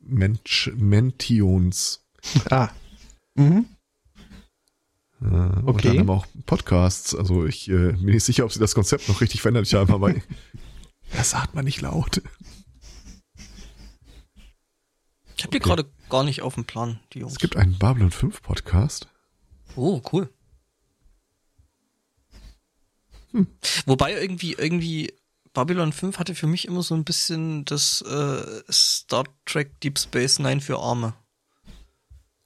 Mensch, 0.01 0.71
Mentions. 0.75 2.01
Ah. 2.49 2.69
Mhm. 3.35 3.65
Äh, 5.21 5.25
Und 5.25 5.67
Okay. 5.67 5.89
dann 5.89 5.99
haben 5.99 6.09
auch 6.09 6.25
Podcasts. 6.45 7.13
Also 7.15 7.45
ich 7.45 7.69
äh, 7.69 7.91
bin 7.93 8.05
nicht 8.05 8.23
sicher, 8.23 8.45
ob 8.45 8.51
sie 8.53 8.59
das 8.59 8.73
Konzept 8.75 9.07
noch 9.09 9.21
richtig 9.21 9.41
verändert 9.41 9.71
haben, 9.73 9.93
aber 9.93 10.13
das 11.15 11.31
sagt 11.31 11.55
man 11.55 11.65
nicht 11.65 11.81
laut. 11.81 12.21
Ich 15.43 15.47
habe 15.47 15.59
die 15.59 15.65
Okay. 15.65 15.75
gerade 15.75 15.89
gar 16.09 16.23
nicht 16.23 16.41
auf 16.41 16.53
dem 16.55 16.63
Plan, 16.63 17.01
die 17.11 17.19
Jungs. 17.19 17.33
Es 17.33 17.39
gibt 17.39 17.57
einen 17.57 17.77
Babylon 17.77 18.11
5 18.11 18.41
Podcast. 18.41 19.09
Oh, 19.75 20.01
cool. 20.13 20.33
Hm. 23.31 23.47
Wobei 23.85 24.13
irgendwie, 24.13 24.53
irgendwie 24.53 25.13
Babylon 25.51 25.91
5 25.91 26.17
hatte 26.17 26.33
für 26.33 26.47
mich 26.47 26.65
immer 26.65 26.81
so 26.81 26.95
ein 26.95 27.03
bisschen 27.03 27.65
das 27.65 28.01
äh, 28.03 28.63
Star 28.71 29.25
Trek 29.45 29.81
Deep 29.81 29.99
Space 29.99 30.39
Nine 30.39 30.61
für 30.61 30.79
Arme. 30.79 31.13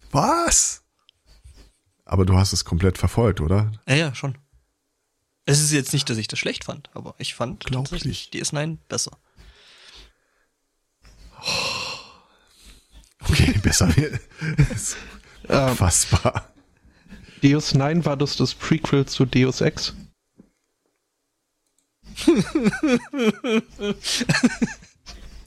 Was? 0.10 0.82
Aber 2.04 2.26
du 2.26 2.36
hast 2.36 2.52
es 2.52 2.66
komplett 2.66 2.98
verfolgt, 2.98 3.42
oder? 3.42 3.72
Ja, 3.88 3.96
ja, 3.96 4.16
schon. 4.16 4.40
Es 5.46 5.60
ist 5.62 5.72
jetzt 5.72 5.94
nicht, 5.94 6.10
dass 6.10 6.18
ich 6.18 6.28
das 6.28 6.40
schlecht 6.40 6.64
fand, 6.64 6.90
aber 6.96 7.14
ich 7.20 7.36
fand 7.36 7.64
Glaub 7.66 7.84
tatsächlich 7.86 8.32
DS9 8.34 8.80
besser. 8.90 9.12
Okay, 13.30 13.54
besser 13.64 13.96
wird. 13.96 14.20
Ähm, 15.50 15.78
Fassbar. 15.78 16.52
Deus 17.42 17.74
9 17.74 18.04
war 18.04 18.18
das 18.18 18.36
das 18.36 18.54
Prequel 18.54 19.06
zu 19.06 19.24
Deus 19.26 19.62
Ex? 19.62 19.94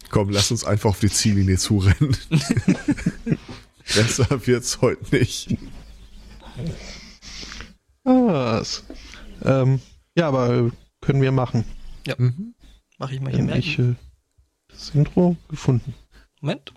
Komm, 0.09 0.31
lass 0.31 0.51
uns 0.51 0.64
einfach 0.64 0.88
auf 0.88 1.01
die 1.01 1.11
Ziellinie 1.11 1.59
zurennen. 1.59 2.16
Besser 3.95 4.47
wird's 4.47 4.81
heute 4.81 5.14
nicht. 5.14 5.55
Was. 8.05 8.85
Ähm, 9.43 9.81
ja, 10.16 10.29
aber 10.29 10.71
können 11.03 11.21
wir 11.21 11.33
machen. 11.33 11.66
Mhm. 12.16 12.55
Mach 12.99 13.11
ich 13.11 13.21
mal 13.21 13.33
hier 13.33 13.43
mehr. 13.43 13.57
ich 13.57 13.79
äh, 13.79 13.97
das 14.69 14.90
Intro 14.90 15.37
gefunden. 15.49 15.95
Moment. 16.40 16.73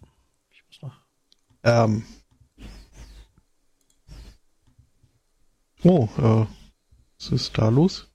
Ähm. 1.64 2.04
Oh, 5.84 6.08
äh, 6.18 6.46
was 7.20 7.32
ist 7.32 7.58
da 7.58 7.70
los? 7.70 8.10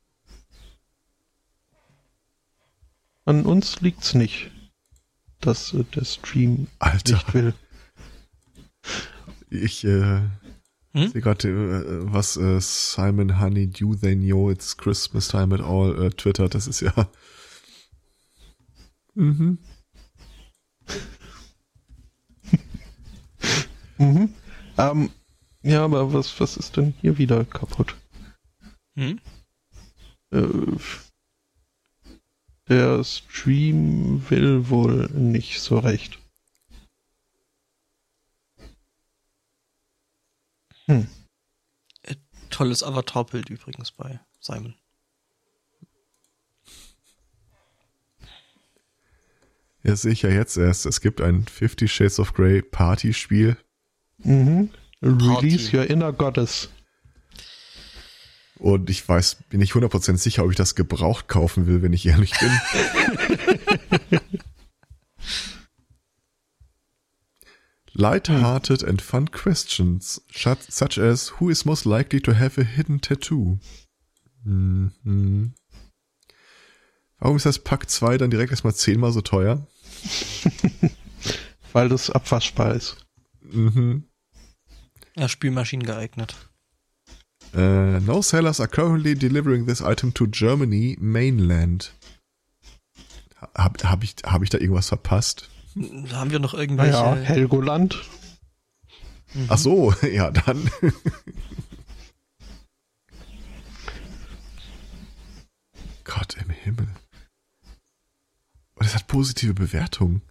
An 3.24 3.44
uns 3.44 3.80
liegt's 3.80 4.14
nicht, 4.14 4.50
dass 5.40 5.74
äh, 5.74 5.84
der 5.84 6.04
Stream 6.04 6.68
Alter, 6.78 7.12
nicht 7.14 7.34
will. 7.34 7.54
ich 9.50 9.84
äh, 9.84 10.22
Hm? 10.94 11.08
sehe 11.12 11.20
gerade, 11.20 11.48
äh, 11.48 12.12
was 12.12 12.36
äh, 12.38 12.58
Simon 12.60 13.38
Honey 13.38 13.66
Do 13.68 13.94
They 13.94 14.16
Know 14.16 14.50
It's 14.50 14.76
Christmas 14.76 15.28
Time 15.28 15.54
at 15.54 15.60
All 15.60 16.06
äh, 16.06 16.10
twittert. 16.10 16.54
Das 16.54 16.66
ist 16.66 16.80
ja. 16.80 16.92
Mhm. 19.14 19.58
Mhm. 23.98 24.34
Ähm, 24.76 25.10
ja, 25.62 25.84
aber 25.84 26.12
was, 26.12 26.38
was 26.40 26.56
ist 26.56 26.76
denn 26.76 26.94
hier 27.00 27.18
wieder 27.18 27.44
kaputt? 27.44 27.96
Hm? 28.96 29.20
Äh, 30.30 30.46
der 32.68 33.02
Stream 33.02 34.28
will 34.30 34.68
wohl 34.68 35.08
nicht 35.12 35.60
so 35.60 35.78
recht. 35.78 36.18
Hm. 40.86 41.06
Tolles 42.50 42.82
Avatarbild 42.82 43.50
übrigens 43.50 43.92
bei 43.92 44.20
Simon. 44.40 44.74
Ja, 49.82 49.96
sehe 49.96 50.12
ich 50.12 50.22
ja 50.22 50.30
jetzt 50.30 50.56
erst. 50.56 50.86
Es 50.86 51.00
gibt 51.00 51.20
ein 51.20 51.46
Fifty 51.46 51.88
Shades 51.88 52.18
of 52.18 52.32
Grey 52.34 52.62
Partyspiel. 52.62 53.56
Mhm. 54.18 54.70
Release 55.02 55.70
Party. 55.70 55.76
your 55.76 55.84
inner 55.84 56.12
goddess. 56.12 56.68
Und 58.58 58.90
ich 58.90 59.08
weiß, 59.08 59.36
bin 59.50 59.60
nicht 59.60 59.72
100% 59.74 60.16
sicher, 60.16 60.44
ob 60.44 60.50
ich 60.50 60.56
das 60.56 60.74
gebraucht 60.74 61.28
kaufen 61.28 61.68
will, 61.68 61.80
wenn 61.82 61.92
ich 61.92 62.06
ehrlich 62.06 62.32
bin. 62.38 62.50
Light-hearted 67.92 68.84
and 68.84 69.00
fun 69.02 69.30
questions, 69.30 70.22
such 70.32 70.58
such 70.68 70.98
as 70.98 71.40
who 71.40 71.50
is 71.50 71.64
most 71.64 71.84
likely 71.84 72.20
to 72.20 72.34
have 72.34 72.60
a 72.60 72.64
hidden 72.64 73.00
tattoo? 73.00 73.58
Mhm. 74.44 75.54
Warum 77.18 77.36
ist 77.36 77.46
das 77.46 77.58
Pack 77.58 77.90
2 77.90 78.18
dann 78.18 78.30
direkt 78.30 78.52
erstmal 78.52 78.74
zehnmal 78.74 79.12
so 79.12 79.20
teuer? 79.20 79.66
Weil 81.72 81.88
das 81.88 82.10
abwaschbar 82.10 82.74
ist. 82.74 83.07
Mhm. 83.52 84.04
Ja, 85.16 85.28
Spülmaschinen 85.28 85.86
geeignet. 85.86 86.36
Uh, 87.54 87.98
no 88.00 88.20
sellers 88.20 88.60
are 88.60 88.68
currently 88.68 89.14
delivering 89.14 89.66
this 89.66 89.80
item 89.80 90.12
to 90.12 90.26
Germany 90.26 90.96
mainland. 91.00 91.94
Hab, 93.54 93.82
hab, 93.82 94.04
ich, 94.04 94.16
hab 94.24 94.42
ich 94.42 94.50
da 94.50 94.58
irgendwas 94.58 94.88
verpasst? 94.88 95.48
Haben 96.12 96.30
wir 96.30 96.40
noch 96.40 96.54
irgendwelche? 96.54 96.92
Naja, 96.92 97.14
Helgoland. 97.14 98.02
Mhm. 99.34 99.46
Ach 99.48 99.58
so, 99.58 99.92
ja, 100.12 100.30
dann. 100.30 100.70
Gott 106.04 106.36
im 106.40 106.50
Himmel. 106.50 106.88
Und 108.74 108.86
es 108.86 108.94
hat 108.94 109.06
positive 109.06 109.54
Bewertungen. 109.54 110.22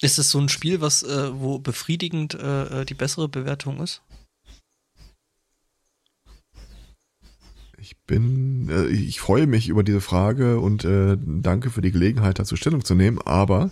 Ist 0.00 0.18
es 0.18 0.30
so 0.30 0.38
ein 0.38 0.48
Spiel, 0.48 0.80
was 0.80 1.02
äh, 1.02 1.30
wo 1.34 1.58
befriedigend 1.58 2.34
äh, 2.34 2.82
äh, 2.82 2.84
die 2.84 2.94
bessere 2.94 3.28
Bewertung 3.28 3.80
ist? 3.80 4.02
Ich 7.78 7.98
bin, 8.06 8.68
äh, 8.70 8.86
ich 8.86 9.20
freue 9.20 9.46
mich 9.46 9.68
über 9.68 9.82
diese 9.82 10.00
Frage 10.00 10.58
und 10.58 10.84
äh, 10.84 11.16
danke 11.20 11.70
für 11.70 11.82
die 11.82 11.92
Gelegenheit, 11.92 12.38
dazu 12.38 12.56
Stellung 12.56 12.84
zu 12.84 12.94
nehmen, 12.94 13.20
aber 13.22 13.70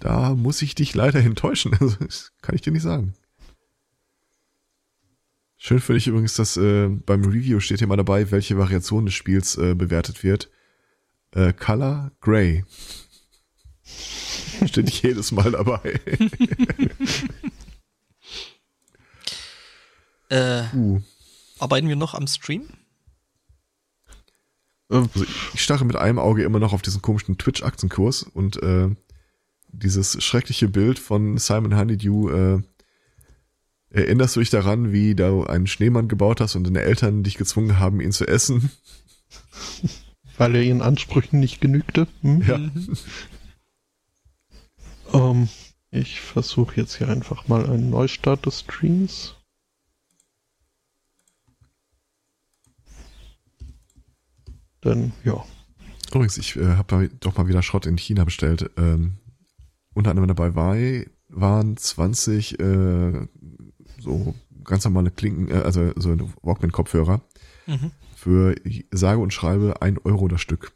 da 0.00 0.34
muss 0.34 0.62
ich 0.62 0.74
dich 0.74 0.94
leider 0.94 1.20
enttäuschen. 1.24 1.76
Also, 1.78 1.96
das 2.00 2.32
kann 2.40 2.54
ich 2.54 2.62
dir 2.62 2.72
nicht 2.72 2.82
sagen. 2.82 3.14
Schön 5.60 5.80
finde 5.80 5.98
ich 5.98 6.06
übrigens, 6.06 6.34
dass 6.36 6.56
äh, 6.56 6.88
beim 6.88 7.24
Review 7.24 7.58
steht 7.60 7.78
hier 7.78 7.88
mal 7.88 7.96
dabei, 7.96 8.30
welche 8.30 8.56
Variation 8.56 9.06
des 9.06 9.14
Spiels 9.14 9.58
äh, 9.58 9.74
bewertet 9.74 10.22
wird. 10.22 10.50
Äh, 11.32 11.52
Color 11.52 12.12
Gray. 12.20 12.64
Steht 14.66 14.86
nicht 14.86 15.02
jedes 15.02 15.32
Mal 15.32 15.52
dabei. 15.52 16.00
Äh, 20.30 20.64
uh. 20.74 21.00
arbeiten 21.58 21.88
wir 21.88 21.96
noch 21.96 22.12
am 22.12 22.26
Stream? 22.26 22.68
Also 24.90 25.24
ich 25.54 25.62
starre 25.62 25.84
mit 25.84 25.96
einem 25.96 26.18
Auge 26.18 26.42
immer 26.42 26.58
noch 26.58 26.72
auf 26.72 26.82
diesen 26.82 27.02
komischen 27.02 27.38
Twitch-Aktienkurs 27.38 28.22
und 28.22 28.62
äh, 28.62 28.90
dieses 29.68 30.22
schreckliche 30.22 30.68
Bild 30.68 30.98
von 30.98 31.36
Simon 31.36 31.76
Honeydew, 31.76 32.28
äh, 32.30 32.62
erinnerst 33.90 34.36
du 34.36 34.40
dich 34.40 34.50
daran, 34.50 34.92
wie 34.92 35.14
du 35.14 35.44
einen 35.44 35.66
Schneemann 35.66 36.08
gebaut 36.08 36.40
hast 36.40 36.56
und 36.56 36.64
deine 36.64 36.80
Eltern 36.82 37.22
dich 37.22 37.36
gezwungen 37.36 37.78
haben, 37.78 38.00
ihn 38.00 38.12
zu 38.12 38.26
essen? 38.26 38.70
Weil 40.38 40.54
er 40.54 40.62
ihren 40.62 40.82
Ansprüchen 40.82 41.40
nicht 41.40 41.60
genügte. 41.60 42.06
Hm? 42.22 42.42
Ja. 42.46 42.58
Ähm, 45.12 45.48
ich 45.90 46.20
versuche 46.20 46.76
jetzt 46.76 46.96
hier 46.96 47.08
einfach 47.08 47.48
mal 47.48 47.64
einen 47.68 47.90
Neustart 47.90 48.46
des 48.46 48.60
Streams. 48.60 49.36
Denn, 54.84 55.12
ja. 55.24 55.44
Übrigens, 56.08 56.38
ich 56.38 56.56
äh, 56.56 56.76
habe 56.76 57.08
doch 57.20 57.36
mal 57.36 57.48
wieder 57.48 57.62
Schrott 57.62 57.86
in 57.86 57.98
China 57.98 58.24
bestellt. 58.24 58.70
Ähm, 58.76 59.18
unter 59.94 60.10
anderem 60.10 60.28
dabei 60.28 60.54
war, 60.54 60.76
waren 61.28 61.76
20 61.76 62.60
äh, 62.60 63.26
so 63.98 64.34
ganz 64.64 64.84
normale 64.84 65.10
Klinken, 65.10 65.50
äh, 65.50 65.62
also 65.62 65.92
so 65.96 66.16
Walkman-Kopfhörer 66.42 67.22
Mhm. 67.66 67.90
für 68.16 68.54
sage 68.90 69.20
und 69.20 69.34
schreibe 69.34 69.82
ein 69.82 69.98
Euro 69.98 70.26
das 70.28 70.40
Stück. 70.40 70.72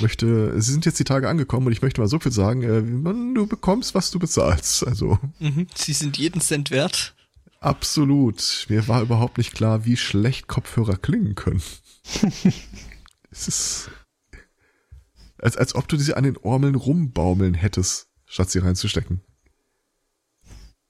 Möchte, 0.00 0.60
sie 0.60 0.72
sind 0.72 0.84
jetzt 0.84 0.98
die 0.98 1.04
Tage 1.04 1.28
angekommen 1.28 1.66
und 1.66 1.72
ich 1.72 1.80
möchte 1.82 2.00
mal 2.00 2.08
so 2.08 2.18
viel 2.18 2.32
sagen, 2.32 2.62
äh, 2.62 2.80
man, 2.82 3.34
du 3.34 3.46
bekommst, 3.46 3.94
was 3.94 4.10
du 4.10 4.18
bezahlst. 4.18 4.86
Also 4.86 5.18
Mhm. 5.38 5.66
Sie 5.74 5.92
sind 5.92 6.18
jeden 6.18 6.40
Cent 6.40 6.70
wert. 6.70 7.14
absolut. 7.60 8.66
Mir 8.68 8.88
war 8.88 9.02
überhaupt 9.02 9.38
nicht 9.38 9.54
klar, 9.54 9.84
wie 9.84 9.96
schlecht 9.96 10.48
Kopfhörer 10.48 10.96
klingen 10.96 11.34
können. 11.34 11.62
es 13.30 13.48
ist 13.48 13.90
als, 15.38 15.56
als 15.56 15.74
ob 15.74 15.86
du 15.88 15.96
sie 15.98 16.14
an 16.14 16.24
den 16.24 16.36
Ormeln 16.38 16.74
rumbaumeln 16.74 17.54
hättest, 17.54 18.08
statt 18.24 18.50
sie 18.50 18.58
reinzustecken. 18.58 19.20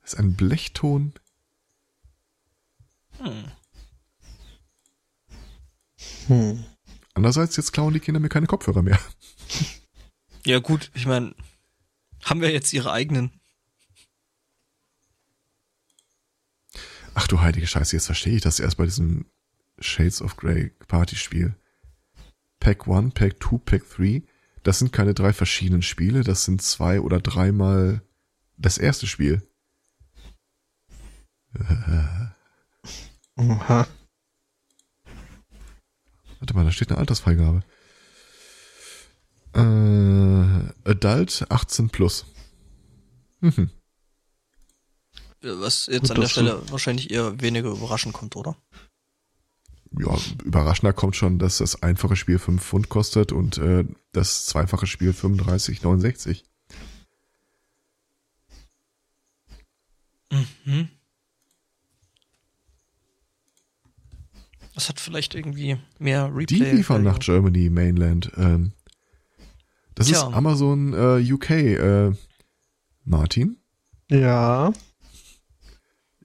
Das 0.00 0.12
ist 0.14 0.18
ein 0.18 0.34
Blechton. 0.34 1.12
Hm. 3.18 3.44
Hm. 6.28 6.64
Andererseits, 7.16 7.56
jetzt 7.56 7.72
klauen 7.72 7.94
die 7.94 8.00
Kinder 8.00 8.20
mir 8.20 8.28
keine 8.28 8.46
Kopfhörer 8.46 8.82
mehr. 8.82 9.00
Ja 10.44 10.60
gut, 10.60 10.92
ich 10.94 11.06
meine, 11.06 11.34
haben 12.22 12.40
wir 12.40 12.52
jetzt 12.52 12.72
ihre 12.72 12.92
eigenen. 12.92 13.32
Ach 17.14 17.26
du 17.26 17.40
heilige 17.40 17.66
Scheiße, 17.66 17.96
jetzt 17.96 18.06
verstehe 18.06 18.36
ich 18.36 18.42
das 18.42 18.60
erst 18.60 18.76
bei 18.76 18.84
diesem 18.84 19.26
Shades 19.80 20.22
of 20.22 20.36
Grey 20.36 20.70
Partyspiel. 20.86 21.56
Pack 22.60 22.86
1, 22.86 23.14
Pack 23.14 23.42
2, 23.42 23.58
Pack 23.58 23.90
3. 23.90 24.22
Das 24.62 24.78
sind 24.78 24.92
keine 24.92 25.14
drei 25.14 25.32
verschiedenen 25.32 25.82
Spiele, 25.82 26.22
das 26.22 26.44
sind 26.44 26.62
zwei 26.62 27.00
oder 27.00 27.18
dreimal 27.18 28.02
das 28.56 28.78
erste 28.78 29.08
Spiel. 29.08 29.42
Aha. 33.34 33.88
Warte 36.46 36.54
mal, 36.54 36.64
da 36.64 36.70
steht 36.70 36.92
eine 36.92 36.98
Altersfreigabe. 37.00 37.64
Äh, 39.52 40.88
Adult 40.88 41.44
18 41.48 41.90
plus. 41.90 42.24
Mhm. 43.40 43.70
Was 45.42 45.86
jetzt 45.86 46.02
Gut, 46.02 46.10
an 46.12 46.20
der 46.20 46.28
Stelle 46.28 46.70
wahrscheinlich 46.70 47.10
eher 47.10 47.40
weniger 47.40 47.70
überraschend 47.70 48.14
kommt, 48.14 48.36
oder? 48.36 48.56
Ja, 49.98 50.16
überraschender 50.44 50.92
kommt 50.92 51.16
schon, 51.16 51.40
dass 51.40 51.58
das 51.58 51.82
einfache 51.82 52.14
Spiel 52.14 52.38
5 52.38 52.62
Pfund 52.62 52.88
kostet 52.90 53.32
und 53.32 53.58
äh, 53.58 53.84
das 54.12 54.46
zweifache 54.46 54.86
Spiel 54.86 55.10
35,69. 55.10 56.44
Mhm. 60.30 60.90
Das 64.76 64.88
hat 64.90 65.00
vielleicht 65.00 65.34
irgendwie 65.34 65.78
mehr 65.98 66.26
Replay. 66.26 66.58
Die 66.58 66.64
liefern 66.64 67.02
nach. 67.02 67.18
Germany 67.18 67.70
Mainland. 67.70 68.30
Ähm, 68.36 68.72
das 69.94 70.08
Tja. 70.08 70.18
ist 70.18 70.34
Amazon 70.34 70.92
äh, 70.92 71.32
UK. 71.32 71.50
Äh, 71.50 72.12
Martin, 73.04 73.56
Ja. 74.10 74.70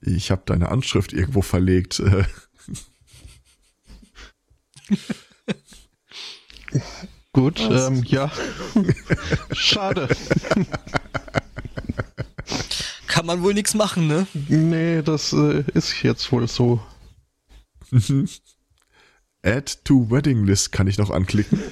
ich 0.02 0.30
habe 0.30 0.42
deine 0.44 0.68
Anschrift 0.70 1.14
irgendwo 1.14 1.40
verlegt. 1.40 2.00
Äh, 2.00 2.24
Gut, 7.32 7.58
ähm, 7.60 8.02
ja. 8.04 8.30
Schade. 9.52 10.08
Kann 13.06 13.24
man 13.24 13.42
wohl 13.42 13.54
nichts 13.54 13.72
machen, 13.72 14.06
ne? 14.08 14.26
Nee, 14.48 15.00
das 15.00 15.32
äh, 15.32 15.64
ist 15.72 16.02
jetzt 16.02 16.30
wohl 16.32 16.46
so. 16.48 16.82
Add 19.42 19.84
to 19.84 20.10
Wedding 20.10 20.44
List 20.44 20.72
kann 20.72 20.86
ich 20.86 20.98
noch 20.98 21.10
anklicken. 21.10 21.60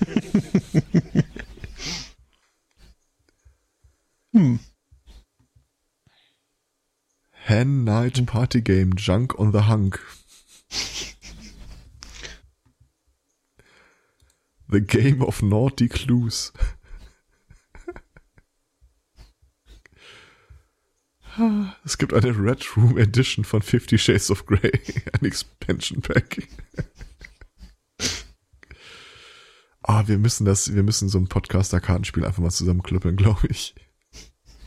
Hm. 4.32 4.60
Hen 7.32 7.82
Night 7.82 8.24
Party 8.26 8.60
Game 8.62 8.92
Junk 8.96 9.36
on 9.40 9.50
the 9.52 9.66
Hunk. 9.66 9.98
The 14.68 14.80
Game 14.80 15.20
of 15.20 15.42
Naughty 15.42 15.88
Clues. 15.88 16.52
Es 21.84 21.98
gibt 21.98 22.12
eine 22.12 22.36
Red 22.36 22.76
Room 22.76 22.98
Edition 22.98 23.44
von 23.44 23.62
Fifty 23.62 23.98
Shades 23.98 24.30
of 24.30 24.46
Grey, 24.46 24.72
ein 25.12 25.24
Expansion 25.24 26.00
Pack. 26.00 26.48
Ah, 29.82 30.06
wir 30.06 30.18
müssen 30.18 30.44
das, 30.44 30.74
wir 30.74 30.82
müssen 30.82 31.08
so 31.08 31.18
ein 31.18 31.28
Podcaster-Kartenspiel 31.28 32.24
einfach 32.24 32.42
mal 32.42 32.50
zusammenklöppeln, 32.50 33.16
glaube 33.16 33.46
ich. 33.48 33.74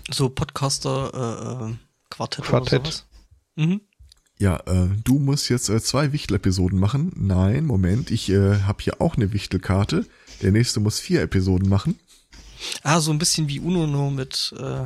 So 0.10 0.30
Podcaster 0.30 1.12
äh, 1.14 1.72
äh, 1.72 1.76
Quartett, 2.10 2.50
oder 2.52 2.66
sowas. 2.66 3.06
Mhm. 3.56 3.82
Ja, 4.40 4.58
äh, 4.66 4.90
du 5.04 5.20
musst 5.20 5.50
jetzt 5.50 5.70
äh, 5.70 5.80
zwei 5.82 6.12
Wichtel-Episoden 6.12 6.80
machen. 6.80 7.14
Nein, 7.16 7.66
Moment, 7.66 8.12
ich 8.12 8.30
äh, 8.30 8.62
habe 8.62 8.84
hier 8.84 9.00
auch 9.00 9.16
eine 9.16 9.32
Wichtelkarte. 9.32 10.06
Der 10.42 10.52
nächste 10.52 10.80
muss 10.80 11.00
vier 11.00 11.22
Episoden 11.22 11.70
machen. 11.70 12.00
Ah, 12.82 13.00
so 13.00 13.12
ein 13.12 13.20
bisschen 13.20 13.48
wie 13.48 13.60
Uno 13.60 13.88
nur 13.88 14.12
mit 14.12 14.54
äh, 14.58 14.86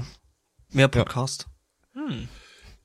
Mehr 0.71 0.89
Podcast. 0.89 1.47
Hm. 1.97 2.27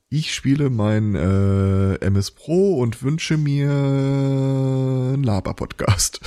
Ich 0.08 0.34
spiele 0.34 0.70
mein 0.70 1.14
äh, 1.14 1.96
MS 1.96 2.30
Pro 2.30 2.78
und 2.80 3.02
wünsche 3.02 3.36
mir 3.36 3.70
einen 3.70 5.22
Laber-Podcast. 5.22 6.20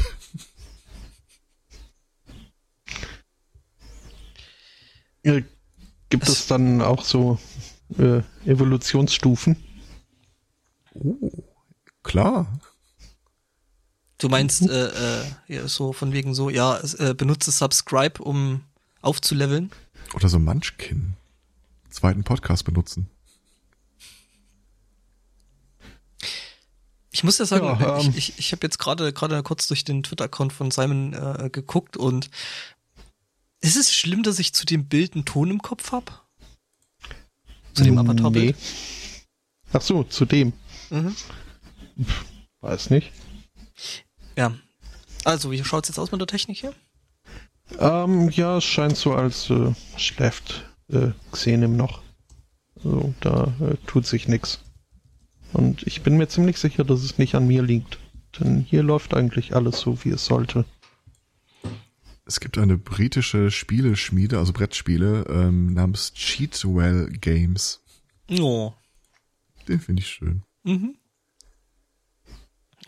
Gibt 6.10 6.28
es 6.28 6.45
dann 6.45 6.84
auch 6.84 7.04
so 7.04 7.39
äh, 7.98 8.21
Evolutionsstufen? 8.45 9.56
Oh, 10.93 11.32
klar. 12.04 12.60
Du 14.19 14.30
meinst 14.30 14.62
äh, 14.69 15.21
äh, 15.21 15.26
ja, 15.48 15.67
so 15.67 15.91
von 15.91 16.13
wegen 16.13 16.36
so, 16.36 16.52
ja, 16.52 16.80
äh, 17.00 17.15
benutze 17.15 17.50
Subscribe, 17.50 18.21
um 18.21 18.62
aufzuleveln. 19.02 19.71
Oder 20.13 20.30
so 20.30 20.38
Munchkin. 20.38 21.15
Zweiten 21.95 22.23
Podcast 22.25 22.65
benutzen. 22.65 23.10
Ich 27.12 27.23
muss 27.23 27.38
ja 27.38 27.45
sagen, 27.45 27.65
Ja, 27.65 27.97
ich, 27.97 28.08
ähm, 28.08 28.13
ich, 28.17 28.38
ich 28.38 28.51
habe 28.51 28.67
jetzt 28.67 28.77
gerade 28.77 29.13
gerade 29.13 29.41
kurz 29.43 29.67
durch 29.67 29.86
den 29.86 30.03
Twitter-Account 30.03 30.51
von 30.51 30.71
Simon 30.71 31.13
äh, 31.13 31.49
geguckt 31.49 31.95
und 31.95 32.29
ist 33.62 33.77
es 33.77 33.93
schlimm, 33.93 34.23
dass 34.23 34.39
ich 34.39 34.53
zu 34.53 34.65
dem 34.65 34.86
Bild 34.88 35.13
einen 35.13 35.23
Ton 35.23 35.49
im 35.49 35.62
Kopf 35.62 35.93
hab? 35.93 36.27
Zu 37.73 37.86
dem 37.86 37.97
Avatarbild? 37.97 38.58
Ach 39.71 39.81
so, 39.81 40.03
zu 40.03 40.25
dem. 40.25 40.51
Mhm. 40.89 41.15
Weiß 42.60 42.89
nicht. 42.89 43.13
Ja. 44.36 44.53
Also, 45.23 45.49
wie 45.51 45.63
schaut's 45.63 45.88
jetzt 45.88 45.97
aus 45.97 46.12
mit 46.12 46.19
der 46.19 46.27
Technik 46.27 46.58
hier? 46.58 46.73
Ähm, 47.79 48.29
ja, 48.31 48.58
es 48.58 48.65
scheint 48.65 48.97
so, 48.97 49.13
als 49.13 49.49
äh, 49.49 49.73
schläft 49.95 50.65
äh, 50.89 51.12
Xenim 51.32 51.76
noch. 51.76 52.02
Also, 52.78 53.13
da 53.21 53.54
äh, 53.62 53.76
tut 53.88 54.06
sich 54.06 54.28
nix. 54.28 54.60
Und 55.54 55.84
ich 55.88 56.02
bin 56.02 56.17
mir 56.17 56.28
ziemlich 56.28 56.58
sicher, 56.58 56.84
dass 56.84 57.04
es 57.04 57.17
nicht 57.17 57.36
an 57.36 57.48
mir 57.48 57.63
liegt. 57.63 58.00
Denn 58.39 58.60
hier 58.60 58.84
läuft 58.84 59.13
eigentlich 59.13 59.56
alles 59.56 59.80
so, 59.80 60.04
wie 60.04 60.10
es 60.10 60.26
sollte. 60.26 60.65
Es 62.26 62.39
gibt 62.39 62.58
eine 62.58 62.78
britische 62.78 63.52
Spieleschmiede, 63.52 64.39
also 64.39 64.52
Brettspiele, 64.52 65.26
ähm, 65.30 65.74
namens 65.74 66.12
Cheatwell 66.13 67.12
Games. 67.12 67.82
Oh. 68.39 68.74
Den 69.67 69.80
finde 69.80 70.02
ich 70.02 70.08
schön. 70.08 70.43
Mhm. 70.63 70.95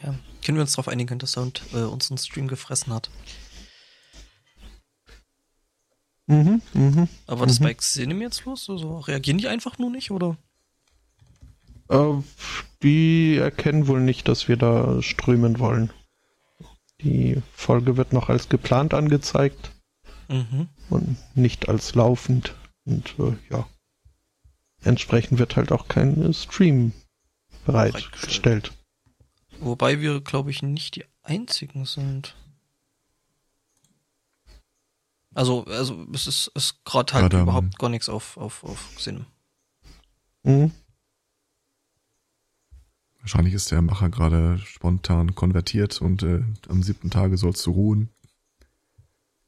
Ja. 0.02 0.16
Können 0.44 0.58
wir 0.58 0.62
uns 0.62 0.74
darauf 0.74 0.88
einigen, 0.88 1.20
dass 1.20 1.38
er 1.38 1.44
und, 1.44 1.62
äh, 1.74 1.78
unseren 1.84 2.18
Stream 2.18 2.48
gefressen 2.48 2.94
hat? 2.94 3.10
Mhm, 6.28 6.62
mhm. 6.74 7.08
Aber 7.26 7.46
das 7.46 7.60
bei 7.60 7.74
Xenim 7.74 8.22
jetzt 8.22 8.46
los? 8.46 8.70
Also 8.70 9.00
reagieren 9.00 9.38
die 9.38 9.48
einfach 9.48 9.78
nur 9.78 9.90
nicht, 9.90 10.12
oder? 10.12 10.38
Äh, 11.90 12.14
die 12.84 13.38
erkennen 13.38 13.88
wohl 13.88 14.02
nicht, 14.02 14.28
dass 14.28 14.48
wir 14.48 14.58
da 14.58 15.02
strömen 15.02 15.60
wollen. 15.60 15.92
Die 17.02 17.42
Folge 17.54 17.96
wird 17.96 18.12
noch 18.14 18.30
als 18.30 18.50
geplant 18.50 18.94
angezeigt 18.94 19.72
Mhm. 20.30 20.68
und 20.90 21.18
nicht 21.36 21.70
als 21.70 21.96
laufend. 21.96 22.54
Und 22.86 23.16
äh, 23.20 23.36
ja, 23.50 23.66
entsprechend 24.84 25.40
wird 25.40 25.56
halt 25.56 25.72
auch 25.72 25.88
kein 25.88 26.34
Stream 26.34 26.92
bereitgestellt. 27.66 28.74
Wobei 29.60 30.02
wir, 30.02 30.20
glaube 30.22 30.52
ich, 30.52 30.62
nicht 30.62 30.96
die 30.96 31.06
einzigen 31.24 31.86
sind. 31.86 32.36
Also, 35.38 35.66
also 35.66 36.08
es 36.14 36.26
ist, 36.26 36.48
ist 36.56 36.84
gerade 36.84 37.14
halt 37.14 37.32
ähm, 37.32 37.44
überhaupt 37.44 37.78
gar 37.78 37.90
nichts 37.90 38.10
auf, 38.10 38.38
auf, 38.38 38.64
auf 38.64 38.96
Xenim. 38.96 39.28
Mhm. 40.42 40.72
Wahrscheinlich 43.20 43.54
ist 43.54 43.70
der 43.70 43.84
Macher 43.84 44.10
gerade 44.10 44.58
spontan 44.58 45.36
konvertiert 45.36 46.02
und 46.02 46.24
äh, 46.24 46.44
am 46.70 46.82
siebten 46.82 47.12
Tage 47.12 47.38
sollst 47.38 47.64
du 47.68 47.72
ruhen. 47.72 48.10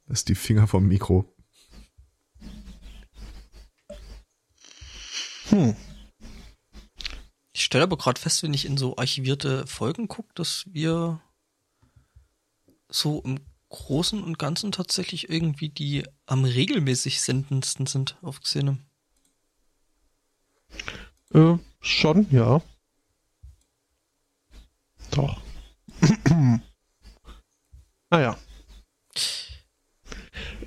Lass 0.05 0.25
die 0.25 0.35
Finger 0.35 0.67
vom 0.67 0.87
Mikro. 0.87 1.35
Hm. 5.49 5.75
Ich 7.51 7.63
stelle 7.63 7.85
aber 7.85 7.97
gerade 7.97 8.21
fest, 8.21 8.43
wenn 8.43 8.53
ich 8.53 8.65
in 8.65 8.77
so 8.77 8.95
archivierte 8.97 9.65
Folgen 9.65 10.07
gucke, 10.07 10.29
dass 10.35 10.65
wir 10.67 11.19
so 12.89 13.23
im 13.23 13.39
Großen 13.69 14.23
und 14.23 14.39
Ganzen 14.39 14.71
tatsächlich 14.71 15.29
irgendwie 15.29 15.69
die 15.69 16.03
am 16.25 16.43
regelmäßig 16.43 17.21
sendendsten 17.21 17.85
sind 17.85 18.17
auf 18.21 18.41
Xenim. 18.41 18.79
Äh, 21.33 21.57
schon, 21.79 22.27
ja. 22.31 22.61
Doch. 25.11 25.39
naja. 28.09 28.37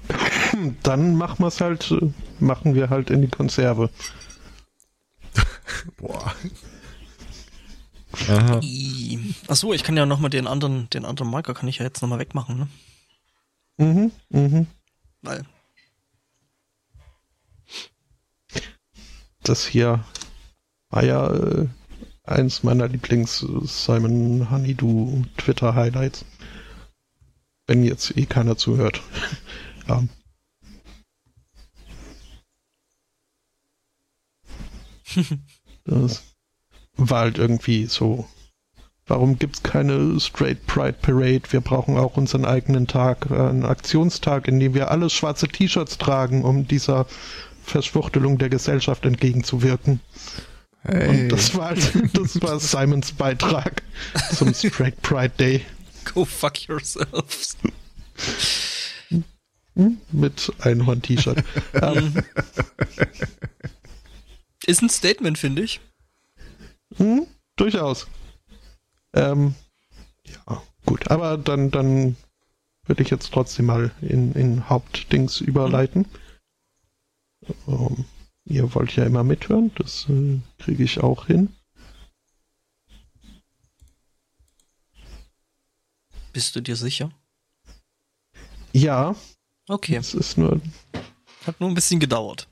Dann 0.83 1.17
machen 1.17 1.41
wir 1.41 1.49
es 1.49 1.61
halt, 1.61 1.95
machen 2.41 2.75
wir 2.75 2.91
halt 2.91 3.11
in 3.11 3.23
die 3.23 3.29
Konserve. 3.29 3.91
Boah. 5.97 6.35
Aha. 8.29 8.61
I- 8.63 9.35
Ach 9.49 9.57
so, 9.57 9.73
ich 9.73 9.83
kann 9.85 9.97
ja 9.97 10.07
nochmal 10.07 10.31
den 10.31 10.47
anderen, 10.47 10.89
den 10.91 11.05
anderen 11.05 11.31
Marker 11.31 11.55
kann 11.55 11.69
ich 11.69 11.79
ja 11.79 11.85
jetzt 11.85 12.03
nochmal 12.03 12.19
wegmachen, 12.19 12.59
ne? 12.59 12.69
Mhm, 13.83 14.13
mhm. 14.31 14.67
Weil, 15.23 15.45
Das 19.43 19.67
hier 19.67 20.05
war 20.91 21.05
ja 21.05 21.31
äh, 21.33 21.69
eins 22.25 22.63
meiner 22.63 22.89
Lieblings-Simon 22.89 24.51
Honeydew 24.51 25.23
Twitter-Highlights. 25.37 26.25
Wenn 27.67 27.83
jetzt 27.83 28.17
eh 28.17 28.27
keiner 28.27 28.57
zuhört. 28.57 29.03
ja. 29.89 30.03
das 35.85 36.23
war 36.97 37.21
halt 37.21 37.39
irgendwie 37.39 37.87
so. 37.87 38.27
Warum 39.07 39.39
gibt's 39.39 39.63
keine 39.63 40.19
Straight 40.21 40.67
Pride 40.67 40.97
Parade? 41.03 41.43
Wir 41.51 41.61
brauchen 41.61 41.97
auch 41.99 42.17
unseren 42.17 42.45
eigenen 42.45 42.87
Tag, 42.87 43.27
äh, 43.31 43.35
einen 43.35 43.65
Aktionstag, 43.65 44.49
in 44.49 44.61
dem 44.61 44.75
wir 44.75 44.91
alle 44.91 45.11
schwarze 45.11 45.49
T-Shirts 45.49 45.99
tragen, 45.99 46.45
um 46.45 46.67
dieser 46.69 47.07
Verschwuchtelung 47.65 48.39
der 48.39 48.49
Gesellschaft 48.49 49.05
entgegenzuwirken. 49.05 50.01
Hey. 50.83 51.09
Und 51.09 51.29
das 51.31 51.55
war, 51.57 51.75
das 52.13 52.41
war 52.43 52.59
Simons 52.61 53.13
Beitrag 53.13 53.83
zum 54.33 54.55
Straight 54.55 55.01
Pride 55.03 55.35
Day 55.39 55.63
go 56.05 56.25
fuck 56.25 56.69
yourselves. 56.69 57.57
mit 59.75 60.53
Einhorn-T-Shirt. 60.61 61.43
ähm, 61.75 62.15
Ist 64.67 64.83
ein 64.83 64.91
Statement, 64.91 65.39
finde 65.39 65.63
ich. 65.63 65.81
hm, 66.97 67.27
durchaus. 67.57 68.07
Ähm, 69.15 69.55
ja, 70.27 70.63
gut. 70.87 71.11
Aber 71.11 71.37
dann, 71.39 71.71
dann 71.71 72.17
würde 72.87 73.03
ich 73.03 73.11
jetzt 73.11 73.33
trotzdem 73.33 73.67
mal 73.67 73.91
in, 74.01 74.33
in 74.35 74.69
Hauptdings 74.69 75.41
überleiten. 75.41 76.07
Ähm, 77.67 78.05
ihr 78.45 78.75
wollt 78.75 78.95
ja 78.97 79.05
immer 79.05 79.25
mithören, 79.25 79.73
das 79.77 80.07
äh, 80.09 80.41
kriege 80.59 80.85
ich 80.85 81.01
auch 81.03 81.27
hin. 81.27 81.55
Bist 86.33 86.57
du 86.57 86.61
dir 86.61 86.77
sicher? 86.77 87.11
Ja, 88.73 89.15
Okay, 89.69 89.95
es 89.97 90.13
ist 90.15 90.39
nur, 90.39 90.61
hat 91.47 91.61
nur 91.61 91.71
ein 91.71 91.75
bisschen 91.75 92.01
gedauert. 92.01 92.49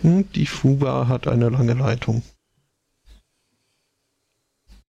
hm, 0.00 0.30
die 0.32 0.46
Fuba 0.46 1.08
hat 1.08 1.28
eine 1.28 1.50
lange 1.50 1.74
Leitung. 1.74 2.22